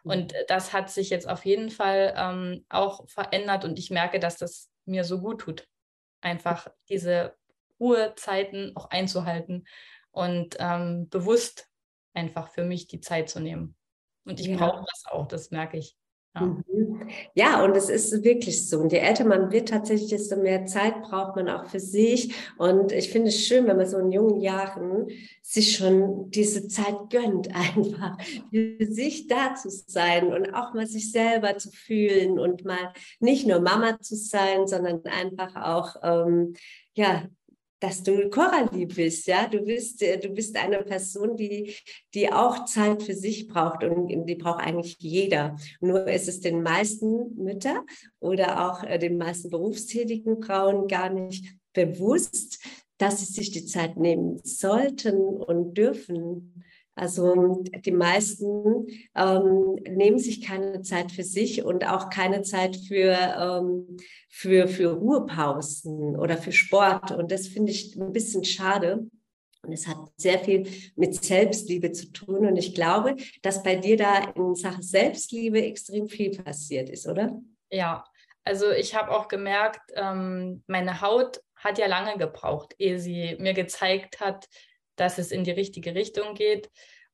Mhm. 0.04 0.10
Und 0.10 0.34
das 0.48 0.72
hat 0.72 0.90
sich 0.90 1.10
jetzt 1.10 1.28
auf 1.28 1.44
jeden 1.44 1.70
Fall 1.70 2.14
ähm, 2.16 2.64
auch 2.68 3.08
verändert 3.08 3.64
und 3.64 3.78
ich 3.78 3.90
merke, 3.90 4.20
dass 4.20 4.36
das 4.36 4.70
mir 4.84 5.04
so 5.04 5.20
gut 5.20 5.40
tut, 5.40 5.66
einfach 6.26 6.68
diese 6.88 7.36
Ruhezeiten 7.78 8.76
auch 8.76 8.90
einzuhalten 8.90 9.66
und 10.10 10.56
ähm, 10.58 11.08
bewusst 11.08 11.70
einfach 12.14 12.48
für 12.48 12.64
mich 12.64 12.88
die 12.88 13.00
Zeit 13.00 13.30
zu 13.30 13.40
nehmen. 13.40 13.76
Und 14.24 14.40
ich 14.40 14.46
ja. 14.46 14.56
brauche 14.56 14.84
das 14.88 15.04
auch, 15.06 15.28
das 15.28 15.50
merke 15.50 15.78
ich. 15.78 15.96
Ja. 16.36 16.46
Mhm. 16.46 17.08
ja, 17.34 17.64
und 17.64 17.76
es 17.76 17.88
ist 17.88 18.22
wirklich 18.22 18.68
so. 18.68 18.80
Und 18.80 18.92
je 18.92 18.98
älter 18.98 19.24
man 19.24 19.50
wird, 19.50 19.68
tatsächlich, 19.68 20.10
desto 20.10 20.36
mehr 20.36 20.66
Zeit 20.66 21.02
braucht 21.02 21.36
man 21.36 21.48
auch 21.48 21.66
für 21.66 21.80
sich. 21.80 22.34
Und 22.58 22.92
ich 22.92 23.10
finde 23.10 23.28
es 23.28 23.40
schön, 23.40 23.66
wenn 23.66 23.76
man 23.76 23.86
so 23.86 23.98
in 23.98 24.12
jungen 24.12 24.40
Jahren 24.40 25.08
sich 25.42 25.76
schon 25.76 26.30
diese 26.30 26.68
Zeit 26.68 26.96
gönnt, 27.10 27.48
einfach 27.54 28.18
für 28.50 28.86
sich 28.86 29.26
da 29.26 29.54
zu 29.54 29.70
sein 29.70 30.32
und 30.32 30.54
auch 30.54 30.74
mal 30.74 30.86
sich 30.86 31.10
selber 31.10 31.56
zu 31.58 31.70
fühlen 31.70 32.38
und 32.38 32.64
mal 32.64 32.92
nicht 33.20 33.46
nur 33.46 33.60
Mama 33.60 34.00
zu 34.00 34.16
sein, 34.16 34.66
sondern 34.66 35.04
einfach 35.04 35.56
auch, 35.56 35.96
ähm, 36.02 36.54
ja, 36.94 37.26
dass 37.80 38.02
du 38.02 38.30
Coralie 38.30 38.86
bist, 38.86 39.26
ja, 39.26 39.46
du 39.46 39.60
bist, 39.60 40.02
äh, 40.02 40.18
du 40.18 40.30
bist 40.30 40.56
eine 40.56 40.82
Person, 40.82 41.36
die, 41.36 41.74
die 42.14 42.32
auch 42.32 42.64
Zeit 42.64 43.02
für 43.02 43.14
sich 43.14 43.48
braucht 43.48 43.84
und 43.84 44.26
die 44.26 44.34
braucht 44.34 44.64
eigentlich 44.64 44.96
jeder. 44.98 45.56
Nur 45.80 46.06
ist 46.06 46.28
es 46.28 46.40
den 46.40 46.62
meisten 46.62 47.36
Mütter 47.36 47.84
oder 48.18 48.70
auch 48.70 48.82
äh, 48.82 48.98
den 48.98 49.18
meisten 49.18 49.50
berufstätigen 49.50 50.42
Frauen 50.42 50.88
gar 50.88 51.10
nicht 51.10 51.56
bewusst, 51.72 52.64
dass 52.98 53.20
sie 53.20 53.32
sich 53.32 53.50
die 53.50 53.66
Zeit 53.66 53.96
nehmen 53.96 54.40
sollten 54.42 55.18
und 55.18 55.74
dürfen. 55.74 56.64
Also 56.96 57.62
die 57.84 57.92
meisten 57.92 58.86
ähm, 59.14 59.76
nehmen 59.86 60.18
sich 60.18 60.40
keine 60.40 60.80
Zeit 60.80 61.12
für 61.12 61.24
sich 61.24 61.62
und 61.62 61.86
auch 61.86 62.08
keine 62.08 62.40
Zeit 62.40 62.74
für, 62.74 63.12
ähm, 63.12 63.98
für, 64.30 64.66
für 64.66 64.94
Ruhepausen 64.94 66.16
oder 66.16 66.38
für 66.38 66.52
Sport. 66.52 67.12
Und 67.12 67.30
das 67.30 67.48
finde 67.48 67.70
ich 67.70 67.96
ein 67.96 68.14
bisschen 68.14 68.44
schade. 68.44 69.06
Und 69.62 69.72
es 69.72 69.86
hat 69.86 69.98
sehr 70.16 70.38
viel 70.38 70.66
mit 70.96 71.22
Selbstliebe 71.22 71.92
zu 71.92 72.12
tun. 72.12 72.46
Und 72.46 72.56
ich 72.56 72.74
glaube, 72.74 73.16
dass 73.42 73.62
bei 73.62 73.76
dir 73.76 73.98
da 73.98 74.32
in 74.34 74.54
Sachen 74.54 74.82
Selbstliebe 74.82 75.62
extrem 75.62 76.08
viel 76.08 76.30
passiert 76.30 76.88
ist, 76.88 77.06
oder? 77.06 77.38
Ja, 77.70 78.04
also 78.42 78.70
ich 78.70 78.94
habe 78.94 79.10
auch 79.10 79.28
gemerkt, 79.28 79.92
ähm, 79.96 80.62
meine 80.66 81.02
Haut 81.02 81.42
hat 81.56 81.78
ja 81.78 81.88
lange 81.88 82.16
gebraucht, 82.16 82.74
ehe 82.78 82.98
sie 82.98 83.36
mir 83.38 83.52
gezeigt 83.52 84.20
hat, 84.20 84.46
dass 84.96 85.18
es 85.18 85.30
in 85.30 85.44
die 85.44 85.52
richtige 85.52 85.94
Richtung 85.94 86.34
geht. 86.34 86.70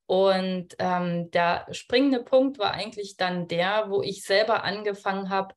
Und 0.07 0.75
ähm, 0.79 1.31
der 1.31 1.66
springende 1.71 2.23
Punkt 2.23 2.59
war 2.59 2.73
eigentlich 2.73 3.16
dann 3.16 3.49
der, 3.49 3.87
wo 3.88 4.03
ich 4.03 4.25
selber 4.25 4.64
angefangen 4.64 5.31
habe, 5.31 5.55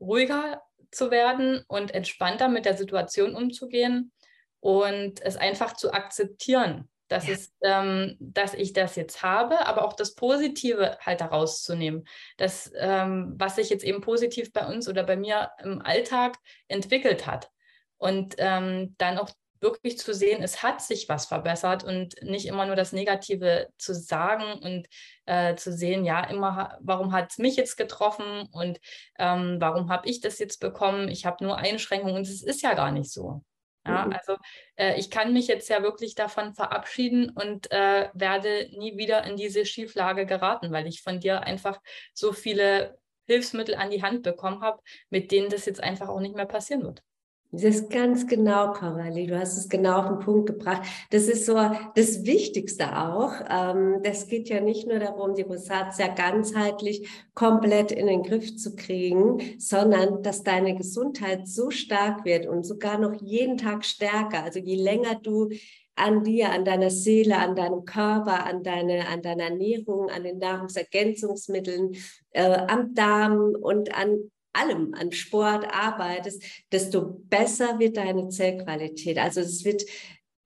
ruhiger 0.00 0.62
zu 0.90 1.10
werden 1.10 1.64
und 1.68 1.92
entspannter 1.92 2.48
mit 2.48 2.64
der 2.64 2.76
Situation 2.76 3.34
umzugehen 3.34 4.12
und 4.60 5.20
es 5.22 5.36
einfach 5.36 5.74
zu 5.74 5.92
akzeptieren, 5.92 6.88
dass, 7.08 7.26
ja. 7.26 7.34
es, 7.34 7.54
ähm, 7.62 8.16
dass 8.20 8.54
ich 8.54 8.72
das 8.72 8.96
jetzt 8.96 9.22
habe, 9.22 9.66
aber 9.66 9.84
auch 9.84 9.94
das 9.94 10.14
Positive 10.14 10.98
halt 11.00 11.20
daraus 11.20 11.62
zu 11.62 11.74
nehmen. 11.74 12.04
Das, 12.36 12.70
ähm, 12.76 13.34
was 13.36 13.56
sich 13.56 13.70
jetzt 13.70 13.84
eben 13.84 14.00
positiv 14.00 14.52
bei 14.52 14.66
uns 14.66 14.88
oder 14.88 15.04
bei 15.04 15.16
mir 15.16 15.50
im 15.62 15.80
Alltag 15.82 16.36
entwickelt 16.68 17.26
hat. 17.26 17.50
Und 17.96 18.36
ähm, 18.38 18.94
dann 18.98 19.18
auch 19.18 19.30
wirklich 19.60 19.98
zu 19.98 20.14
sehen, 20.14 20.42
es 20.42 20.62
hat 20.62 20.80
sich 20.80 21.08
was 21.08 21.26
verbessert 21.26 21.84
und 21.84 22.22
nicht 22.22 22.46
immer 22.46 22.66
nur 22.66 22.76
das 22.76 22.92
Negative 22.92 23.68
zu 23.78 23.94
sagen 23.94 24.60
und 24.62 24.88
äh, 25.26 25.54
zu 25.56 25.72
sehen, 25.72 26.04
ja, 26.04 26.24
immer, 26.24 26.78
warum 26.80 27.12
hat 27.12 27.30
es 27.30 27.38
mich 27.38 27.56
jetzt 27.56 27.76
getroffen 27.76 28.48
und 28.52 28.78
ähm, 29.18 29.56
warum 29.60 29.90
habe 29.90 30.08
ich 30.08 30.20
das 30.20 30.38
jetzt 30.38 30.58
bekommen? 30.60 31.08
Ich 31.08 31.26
habe 31.26 31.44
nur 31.44 31.58
Einschränkungen 31.58 32.16
und 32.16 32.22
es 32.22 32.42
ist 32.42 32.62
ja 32.62 32.74
gar 32.74 32.92
nicht 32.92 33.10
so. 33.10 33.42
Ja, 33.86 34.04
mhm. 34.04 34.12
also 34.12 34.36
äh, 34.76 34.98
ich 34.98 35.10
kann 35.10 35.32
mich 35.32 35.46
jetzt 35.46 35.68
ja 35.68 35.82
wirklich 35.82 36.14
davon 36.14 36.54
verabschieden 36.54 37.30
und 37.30 37.70
äh, 37.70 38.10
werde 38.12 38.68
nie 38.76 38.96
wieder 38.96 39.24
in 39.24 39.36
diese 39.36 39.64
Schieflage 39.64 40.26
geraten, 40.26 40.72
weil 40.72 40.86
ich 40.86 41.02
von 41.02 41.20
dir 41.20 41.42
einfach 41.42 41.80
so 42.12 42.32
viele 42.32 42.98
Hilfsmittel 43.26 43.74
an 43.74 43.90
die 43.90 44.02
Hand 44.02 44.22
bekommen 44.22 44.62
habe, 44.62 44.82
mit 45.10 45.30
denen 45.30 45.50
das 45.50 45.66
jetzt 45.66 45.82
einfach 45.82 46.08
auch 46.08 46.20
nicht 46.20 46.34
mehr 46.34 46.46
passieren 46.46 46.82
wird. 46.82 47.02
Das 47.50 47.62
ist 47.62 47.90
ganz 47.90 48.26
genau, 48.26 48.74
Coralie. 48.74 49.26
Du 49.26 49.38
hast 49.38 49.56
es 49.56 49.70
genau 49.70 50.00
auf 50.00 50.08
den 50.08 50.18
Punkt 50.18 50.46
gebracht. 50.48 50.82
Das 51.10 51.28
ist 51.28 51.46
so 51.46 51.54
das 51.94 52.24
Wichtigste 52.24 52.94
auch. 52.94 53.32
Ähm, 53.48 54.00
das 54.02 54.26
geht 54.26 54.50
ja 54.50 54.60
nicht 54.60 54.86
nur 54.86 54.98
darum, 54.98 55.34
die 55.34 55.42
Rosatia 55.42 56.08
ganzheitlich 56.08 57.08
komplett 57.32 57.90
in 57.90 58.06
den 58.06 58.22
Griff 58.22 58.54
zu 58.56 58.76
kriegen, 58.76 59.58
sondern 59.58 60.22
dass 60.22 60.42
deine 60.42 60.76
Gesundheit 60.76 61.48
so 61.48 61.70
stark 61.70 62.26
wird 62.26 62.46
und 62.46 62.64
sogar 62.64 62.98
noch 62.98 63.14
jeden 63.22 63.56
Tag 63.56 63.86
stärker. 63.86 64.44
Also 64.44 64.58
je 64.58 64.76
länger 64.76 65.14
du 65.14 65.48
an 65.94 66.24
dir, 66.24 66.50
an 66.50 66.66
deiner 66.66 66.90
Seele, 66.90 67.38
an 67.38 67.56
deinem 67.56 67.86
Körper, 67.86 68.44
an, 68.44 68.62
deine, 68.62 69.08
an 69.08 69.22
deiner 69.22 69.44
Ernährung, 69.44 70.10
an 70.10 70.22
den 70.22 70.36
Nahrungsergänzungsmitteln, 70.36 71.96
äh, 72.32 72.58
am 72.68 72.94
Darm 72.94 73.54
und 73.58 73.94
an 73.96 74.30
allem 74.58 74.94
an 74.94 75.12
Sport 75.12 75.66
arbeitest, 75.72 76.42
desto 76.72 77.20
besser 77.28 77.78
wird 77.78 77.96
deine 77.96 78.28
Zellqualität. 78.28 79.18
Also 79.18 79.40
es 79.40 79.64
wird 79.64 79.84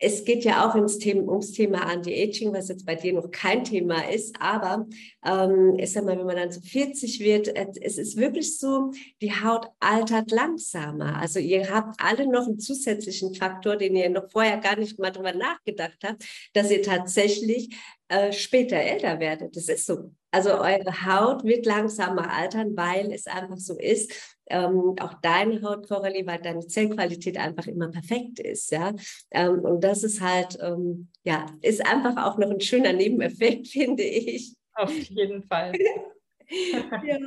es 0.04 0.24
geht 0.24 0.44
ja 0.44 0.68
auch 0.68 0.74
ins 0.74 0.98
Thema, 0.98 1.30
ums 1.30 1.52
Thema 1.52 1.86
Anti-Aging, 1.86 2.52
was 2.52 2.68
jetzt 2.68 2.84
bei 2.84 2.96
dir 2.96 3.12
noch 3.12 3.30
kein 3.30 3.62
Thema 3.62 4.10
ist, 4.10 4.34
aber 4.40 4.86
ähm, 5.24 5.78
ich 5.78 5.92
sag 5.92 6.04
mal, 6.04 6.18
wenn 6.18 6.26
man 6.26 6.36
dann 6.36 6.50
so 6.50 6.60
40 6.60 7.20
wird, 7.20 7.48
es 7.80 7.98
ist 7.98 8.16
wirklich 8.16 8.58
so, 8.58 8.90
die 9.20 9.30
Haut 9.30 9.68
altert 9.78 10.32
langsamer. 10.32 11.20
Also 11.20 11.38
ihr 11.38 11.70
habt 11.70 12.00
alle 12.00 12.26
noch 12.26 12.48
einen 12.48 12.58
zusätzlichen 12.58 13.32
Faktor, 13.34 13.76
den 13.76 13.94
ihr 13.94 14.10
noch 14.10 14.28
vorher 14.28 14.56
gar 14.58 14.76
nicht 14.76 14.98
mal 14.98 15.12
drüber 15.12 15.34
nachgedacht 15.34 15.98
habt, 16.02 16.24
dass 16.52 16.72
ihr 16.72 16.82
tatsächlich 16.82 17.76
äh, 18.08 18.32
später 18.32 18.76
älter 18.76 19.20
werdet. 19.20 19.56
Das 19.56 19.68
ist 19.68 19.86
so. 19.86 20.10
Also 20.32 20.50
eure 20.52 21.06
Haut 21.06 21.44
wird 21.44 21.66
langsamer 21.66 22.32
altern, 22.32 22.76
weil 22.76 23.12
es 23.12 23.26
einfach 23.26 23.58
so 23.58 23.78
ist 23.78 24.10
ähm, 24.52 24.96
auch 25.00 25.14
deine 25.22 25.62
Haut, 25.62 25.88
Coralie, 25.88 26.26
weil 26.26 26.40
deine 26.40 26.66
Zellqualität 26.66 27.38
einfach 27.38 27.66
immer 27.66 27.88
perfekt 27.90 28.38
ist, 28.38 28.70
ja. 28.70 28.92
Ähm, 29.30 29.60
und 29.60 29.82
das 29.82 30.04
ist 30.04 30.20
halt, 30.20 30.58
ähm, 30.60 31.08
ja, 31.24 31.46
ist 31.62 31.84
einfach 31.84 32.24
auch 32.24 32.38
noch 32.38 32.50
ein 32.50 32.60
schöner 32.60 32.92
Nebeneffekt, 32.92 33.68
finde 33.68 34.02
ich. 34.02 34.54
Auf 34.74 34.92
jeden 34.92 35.42
Fall. 35.42 35.72
ja, 37.04 37.18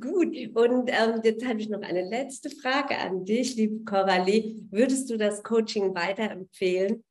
gut. 0.00 0.36
Und 0.54 0.90
ähm, 0.90 1.20
jetzt 1.22 1.46
habe 1.46 1.60
ich 1.60 1.68
noch 1.68 1.82
eine 1.82 2.08
letzte 2.08 2.50
Frage 2.50 2.98
an 2.98 3.24
dich, 3.24 3.56
liebe 3.56 3.84
Coralie. 3.84 4.56
Würdest 4.70 5.10
du 5.10 5.16
das 5.16 5.42
Coaching 5.42 5.94
weiterempfehlen? 5.94 7.04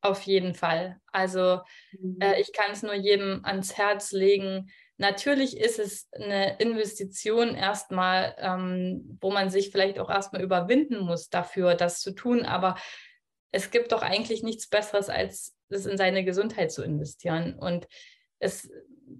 Auf 0.00 0.22
jeden 0.22 0.54
Fall. 0.54 1.00
Also 1.10 1.58
mhm. 1.98 2.18
äh, 2.20 2.40
ich 2.40 2.52
kann 2.52 2.70
es 2.72 2.84
nur 2.84 2.94
jedem 2.94 3.44
ans 3.44 3.76
Herz 3.76 4.12
legen, 4.12 4.70
Natürlich 5.00 5.56
ist 5.56 5.78
es 5.78 6.08
eine 6.12 6.58
Investition 6.58 7.54
erstmal, 7.54 8.34
ähm, 8.38 9.16
wo 9.20 9.30
man 9.30 9.48
sich 9.48 9.70
vielleicht 9.70 10.00
auch 10.00 10.10
erstmal 10.10 10.42
überwinden 10.42 10.98
muss 10.98 11.30
dafür, 11.30 11.74
das 11.74 12.00
zu 12.00 12.12
tun. 12.12 12.44
Aber 12.44 12.76
es 13.52 13.70
gibt 13.70 13.92
doch 13.92 14.02
eigentlich 14.02 14.42
nichts 14.42 14.68
Besseres, 14.68 15.08
als 15.08 15.56
es 15.68 15.86
in 15.86 15.96
seine 15.96 16.24
Gesundheit 16.24 16.72
zu 16.72 16.82
investieren. 16.82 17.54
Und 17.56 17.86
es, 18.40 18.68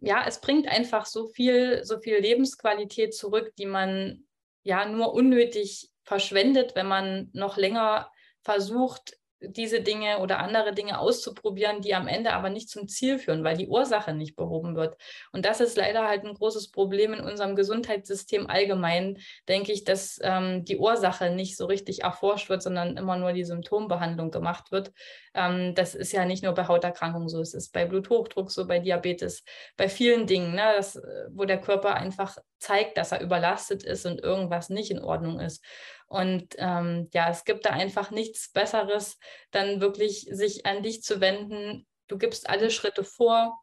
ja, 0.00 0.24
es 0.26 0.40
bringt 0.40 0.66
einfach 0.66 1.06
so 1.06 1.28
viel, 1.28 1.84
so 1.84 1.98
viel 1.98 2.18
Lebensqualität 2.18 3.14
zurück, 3.14 3.52
die 3.56 3.66
man 3.66 4.24
ja 4.64 4.84
nur 4.84 5.14
unnötig 5.14 5.90
verschwendet, 6.02 6.74
wenn 6.74 6.86
man 6.86 7.30
noch 7.32 7.56
länger 7.56 8.10
versucht, 8.42 9.17
diese 9.40 9.80
Dinge 9.80 10.18
oder 10.18 10.38
andere 10.40 10.72
Dinge 10.72 10.98
auszuprobieren, 10.98 11.80
die 11.80 11.94
am 11.94 12.08
Ende 12.08 12.32
aber 12.32 12.50
nicht 12.50 12.68
zum 12.68 12.88
Ziel 12.88 13.18
führen, 13.18 13.44
weil 13.44 13.56
die 13.56 13.68
Ursache 13.68 14.12
nicht 14.12 14.36
behoben 14.36 14.76
wird. 14.76 14.96
Und 15.32 15.44
das 15.44 15.60
ist 15.60 15.76
leider 15.76 16.06
halt 16.08 16.24
ein 16.24 16.34
großes 16.34 16.70
Problem 16.70 17.12
in 17.12 17.20
unserem 17.20 17.54
Gesundheitssystem 17.54 18.48
allgemein, 18.48 19.18
denke 19.48 19.72
ich, 19.72 19.84
dass 19.84 20.18
ähm, 20.22 20.64
die 20.64 20.78
Ursache 20.78 21.30
nicht 21.30 21.56
so 21.56 21.66
richtig 21.66 22.02
erforscht 22.02 22.48
wird, 22.48 22.62
sondern 22.62 22.96
immer 22.96 23.16
nur 23.16 23.32
die 23.32 23.44
Symptombehandlung 23.44 24.30
gemacht 24.30 24.72
wird. 24.72 24.92
Ähm, 25.34 25.74
das 25.74 25.94
ist 25.94 26.12
ja 26.12 26.24
nicht 26.24 26.42
nur 26.42 26.54
bei 26.54 26.66
Hauterkrankungen 26.66 27.28
so, 27.28 27.40
es 27.40 27.54
ist 27.54 27.72
bei 27.72 27.86
Bluthochdruck 27.86 28.50
so, 28.50 28.66
bei 28.66 28.80
Diabetes, 28.80 29.44
bei 29.76 29.88
vielen 29.88 30.26
Dingen, 30.26 30.54
ne, 30.54 30.72
das, 30.76 30.96
äh, 30.96 31.26
wo 31.30 31.44
der 31.44 31.60
Körper 31.60 31.94
einfach 31.94 32.38
zeigt, 32.58 32.96
dass 32.96 33.12
er 33.12 33.20
überlastet 33.20 33.84
ist 33.84 34.04
und 34.04 34.20
irgendwas 34.20 34.68
nicht 34.68 34.90
in 34.90 34.98
Ordnung 34.98 35.40
ist. 35.40 35.64
Und 36.08 36.54
ähm, 36.56 37.08
ja, 37.12 37.28
es 37.28 37.44
gibt 37.44 37.66
da 37.66 37.70
einfach 37.70 38.10
nichts 38.10 38.50
Besseres, 38.50 39.18
dann 39.50 39.80
wirklich 39.80 40.26
sich 40.30 40.64
an 40.64 40.82
dich 40.82 41.02
zu 41.02 41.20
wenden. 41.20 41.86
Du 42.08 42.16
gibst 42.16 42.48
alle 42.48 42.70
Schritte 42.70 43.04
vor 43.04 43.60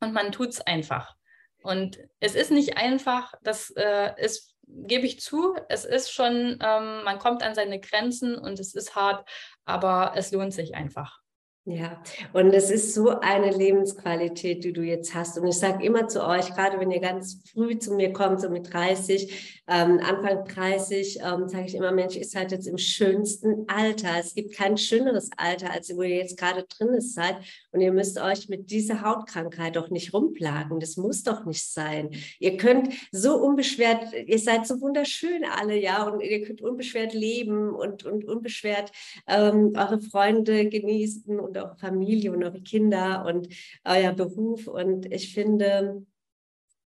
und 0.00 0.12
man 0.12 0.30
tut 0.30 0.50
es 0.50 0.60
einfach. 0.60 1.16
Und 1.62 1.98
es 2.20 2.34
ist 2.34 2.50
nicht 2.50 2.76
einfach, 2.76 3.34
das 3.42 3.70
äh, 3.76 4.12
ist, 4.22 4.54
gebe 4.66 5.06
ich 5.06 5.20
zu, 5.20 5.54
es 5.68 5.84
ist 5.84 6.12
schon, 6.12 6.58
ähm, 6.62 7.04
man 7.04 7.18
kommt 7.18 7.42
an 7.42 7.54
seine 7.54 7.80
Grenzen 7.80 8.36
und 8.36 8.58
es 8.58 8.74
ist 8.74 8.94
hart, 8.94 9.28
aber 9.64 10.12
es 10.16 10.32
lohnt 10.32 10.54
sich 10.54 10.74
einfach. 10.74 11.19
Ja, 11.66 12.02
und 12.32 12.54
es 12.54 12.70
ist 12.70 12.94
so 12.94 13.10
eine 13.20 13.50
Lebensqualität, 13.50 14.64
die 14.64 14.72
du 14.72 14.80
jetzt 14.80 15.14
hast. 15.14 15.36
Und 15.36 15.46
ich 15.46 15.56
sage 15.56 15.84
immer 15.84 16.08
zu 16.08 16.26
euch, 16.26 16.54
gerade 16.54 16.80
wenn 16.80 16.90
ihr 16.90 17.00
ganz 17.00 17.42
früh 17.52 17.78
zu 17.78 17.94
mir 17.94 18.14
kommt, 18.14 18.40
so 18.40 18.48
mit 18.48 18.72
30, 18.72 19.62
ähm, 19.68 20.00
Anfang 20.02 20.46
30, 20.46 21.18
ähm, 21.18 21.48
sage 21.48 21.66
ich 21.66 21.74
immer, 21.74 21.92
Mensch, 21.92 22.16
ihr 22.16 22.24
seid 22.24 22.50
jetzt 22.50 22.66
im 22.66 22.78
schönsten 22.78 23.66
Alter. 23.68 24.08
Es 24.18 24.34
gibt 24.34 24.54
kein 24.54 24.78
schöneres 24.78 25.28
Alter, 25.36 25.70
als 25.70 25.94
wo 25.94 26.00
ihr 26.00 26.16
jetzt 26.16 26.38
gerade 26.38 26.64
drin 26.64 26.98
seid. 27.02 27.36
Und 27.72 27.82
ihr 27.82 27.92
müsst 27.92 28.18
euch 28.18 28.48
mit 28.48 28.70
dieser 28.70 29.02
Hautkrankheit 29.02 29.76
doch 29.76 29.90
nicht 29.90 30.14
rumplagen. 30.14 30.80
Das 30.80 30.96
muss 30.96 31.24
doch 31.24 31.44
nicht 31.44 31.70
sein. 31.70 32.08
Ihr 32.38 32.56
könnt 32.56 32.88
so 33.12 33.36
unbeschwert, 33.36 34.14
ihr 34.26 34.38
seid 34.38 34.66
so 34.66 34.80
wunderschön 34.80 35.44
alle, 35.44 35.78
ja, 35.78 36.04
und 36.04 36.20
ihr 36.20 36.42
könnt 36.42 36.62
unbeschwert 36.62 37.12
leben 37.12 37.68
und, 37.74 38.06
und 38.06 38.24
unbeschwert 38.24 38.92
ähm, 39.28 39.74
eure 39.76 40.00
Freunde 40.00 40.66
genießen 40.66 41.38
und 41.50 41.58
eure 41.58 41.76
Familie 41.76 42.32
und 42.32 42.42
eure 42.42 42.60
Kinder 42.62 43.24
und 43.26 43.48
euer 43.84 44.12
Beruf. 44.12 44.66
Und 44.66 45.12
ich 45.12 45.34
finde, 45.34 46.06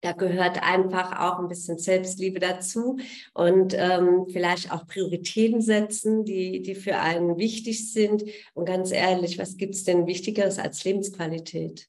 da 0.01 0.13
gehört 0.13 0.61
einfach 0.63 1.19
auch 1.19 1.39
ein 1.39 1.47
bisschen 1.47 1.77
Selbstliebe 1.77 2.39
dazu 2.39 2.97
und 3.33 3.75
ähm, 3.77 4.25
vielleicht 4.29 4.71
auch 4.71 4.87
Prioritäten 4.87 5.61
setzen, 5.61 6.25
die, 6.25 6.61
die 6.61 6.75
für 6.75 6.97
einen 6.97 7.37
wichtig 7.37 7.91
sind. 7.91 8.23
Und 8.53 8.65
ganz 8.65 8.91
ehrlich, 8.91 9.37
was 9.37 9.57
gibt 9.57 9.75
es 9.75 9.83
denn 9.83 10.07
Wichtigeres 10.07 10.57
als 10.57 10.83
Lebensqualität? 10.83 11.87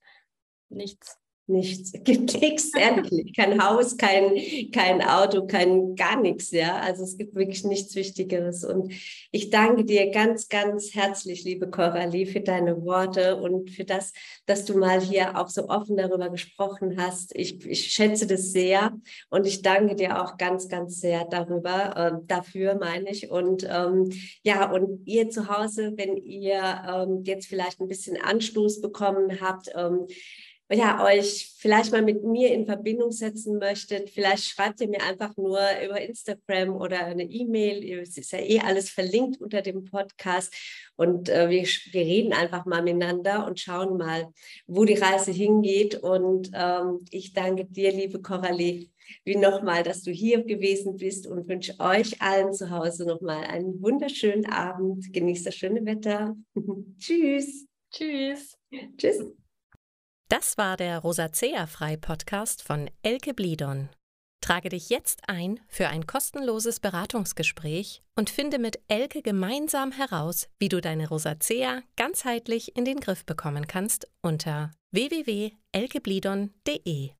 Nichts 0.68 1.21
nichts, 1.46 1.92
gibt 2.04 2.40
nichts, 2.40 2.74
ehrlich, 2.74 3.32
kein 3.34 3.62
Haus, 3.62 3.96
kein, 3.96 4.34
kein 4.72 5.02
Auto, 5.02 5.46
kein 5.46 5.94
gar 5.94 6.20
nichts, 6.20 6.50
ja. 6.50 6.76
Also 6.78 7.04
es 7.04 7.16
gibt 7.16 7.34
wirklich 7.34 7.64
nichts 7.64 7.94
Wichtigeres. 7.94 8.64
Und 8.64 8.92
ich 9.30 9.50
danke 9.50 9.84
dir 9.84 10.10
ganz, 10.10 10.48
ganz 10.48 10.94
herzlich, 10.94 11.44
liebe 11.44 11.70
Coralie, 11.70 12.26
für 12.26 12.40
deine 12.40 12.82
Worte 12.84 13.36
und 13.36 13.70
für 13.70 13.84
das, 13.84 14.12
dass 14.46 14.64
du 14.64 14.78
mal 14.78 15.00
hier 15.00 15.38
auch 15.38 15.48
so 15.48 15.68
offen 15.68 15.96
darüber 15.96 16.30
gesprochen 16.30 16.96
hast. 17.00 17.34
Ich, 17.34 17.64
ich 17.66 17.92
schätze 17.92 18.26
das 18.26 18.52
sehr 18.52 18.92
und 19.30 19.46
ich 19.46 19.62
danke 19.62 19.96
dir 19.96 20.22
auch 20.22 20.36
ganz, 20.36 20.68
ganz 20.68 21.00
sehr 21.00 21.24
darüber, 21.24 21.96
äh, 21.96 22.26
dafür 22.26 22.76
meine 22.76 23.10
ich. 23.10 23.30
Und 23.30 23.66
ähm, 23.68 24.10
ja, 24.42 24.70
und 24.70 25.06
ihr 25.06 25.28
zu 25.30 25.48
Hause, 25.48 25.92
wenn 25.96 26.16
ihr 26.16 26.62
ähm, 26.88 27.22
jetzt 27.24 27.46
vielleicht 27.46 27.80
ein 27.80 27.88
bisschen 27.88 28.20
Anstoß 28.20 28.80
bekommen 28.80 29.40
habt, 29.40 29.68
ähm, 29.74 30.06
ja, 30.72 31.04
euch 31.04 31.54
vielleicht 31.58 31.92
mal 31.92 32.02
mit 32.02 32.24
mir 32.24 32.52
in 32.52 32.66
Verbindung 32.66 33.12
setzen 33.12 33.58
möchtet, 33.58 34.10
vielleicht 34.10 34.44
schreibt 34.44 34.80
ihr 34.80 34.88
mir 34.88 35.02
einfach 35.02 35.36
nur 35.36 35.58
über 35.84 36.00
Instagram 36.00 36.76
oder 36.76 37.04
eine 37.04 37.24
E-Mail. 37.24 38.00
Es 38.00 38.16
ist 38.16 38.32
ja 38.32 38.38
eh 38.38 38.60
alles 38.60 38.90
verlinkt 38.90 39.40
unter 39.40 39.62
dem 39.62 39.84
Podcast. 39.84 40.54
Und 40.96 41.28
äh, 41.28 41.50
wir, 41.50 41.62
wir 41.62 42.00
reden 42.00 42.32
einfach 42.32 42.64
mal 42.64 42.82
miteinander 42.82 43.46
und 43.46 43.60
schauen 43.60 43.96
mal, 43.96 44.28
wo 44.66 44.84
die 44.84 44.94
Reise 44.94 45.30
hingeht. 45.30 45.96
Und 45.96 46.50
ähm, 46.54 47.04
ich 47.10 47.32
danke 47.32 47.64
dir, 47.64 47.92
liebe 47.92 48.20
Coralie, 48.20 48.90
wie 49.24 49.36
nochmal, 49.36 49.82
dass 49.82 50.02
du 50.02 50.10
hier 50.10 50.42
gewesen 50.42 50.96
bist 50.96 51.26
und 51.26 51.48
wünsche 51.48 51.78
euch 51.80 52.20
allen 52.20 52.52
zu 52.52 52.70
Hause 52.70 53.06
nochmal 53.06 53.44
einen 53.44 53.82
wunderschönen 53.82 54.46
Abend. 54.46 55.12
Genießt 55.12 55.46
das 55.46 55.54
schöne 55.54 55.84
Wetter. 55.84 56.36
Tschüss. 56.98 57.66
Tschüss. 57.90 58.56
Tschüss. 58.96 59.41
Das 60.32 60.56
war 60.56 60.78
der 60.78 61.00
Rosacea 61.00 61.66
Frei 61.66 61.98
Podcast 61.98 62.62
von 62.62 62.90
Elke 63.02 63.34
Blidon. 63.34 63.90
Trage 64.40 64.70
dich 64.70 64.88
jetzt 64.88 65.28
ein 65.28 65.60
für 65.68 65.88
ein 65.88 66.06
kostenloses 66.06 66.80
Beratungsgespräch 66.80 68.02
und 68.16 68.30
finde 68.30 68.58
mit 68.58 68.80
Elke 68.88 69.20
gemeinsam 69.20 69.92
heraus, 69.92 70.48
wie 70.58 70.70
du 70.70 70.80
deine 70.80 71.06
Rosacea 71.06 71.82
ganzheitlich 71.96 72.78
in 72.78 72.86
den 72.86 72.98
Griff 72.98 73.26
bekommen 73.26 73.66
kannst 73.66 74.08
unter 74.22 74.70
www.elkeblidon.de. 74.92 77.10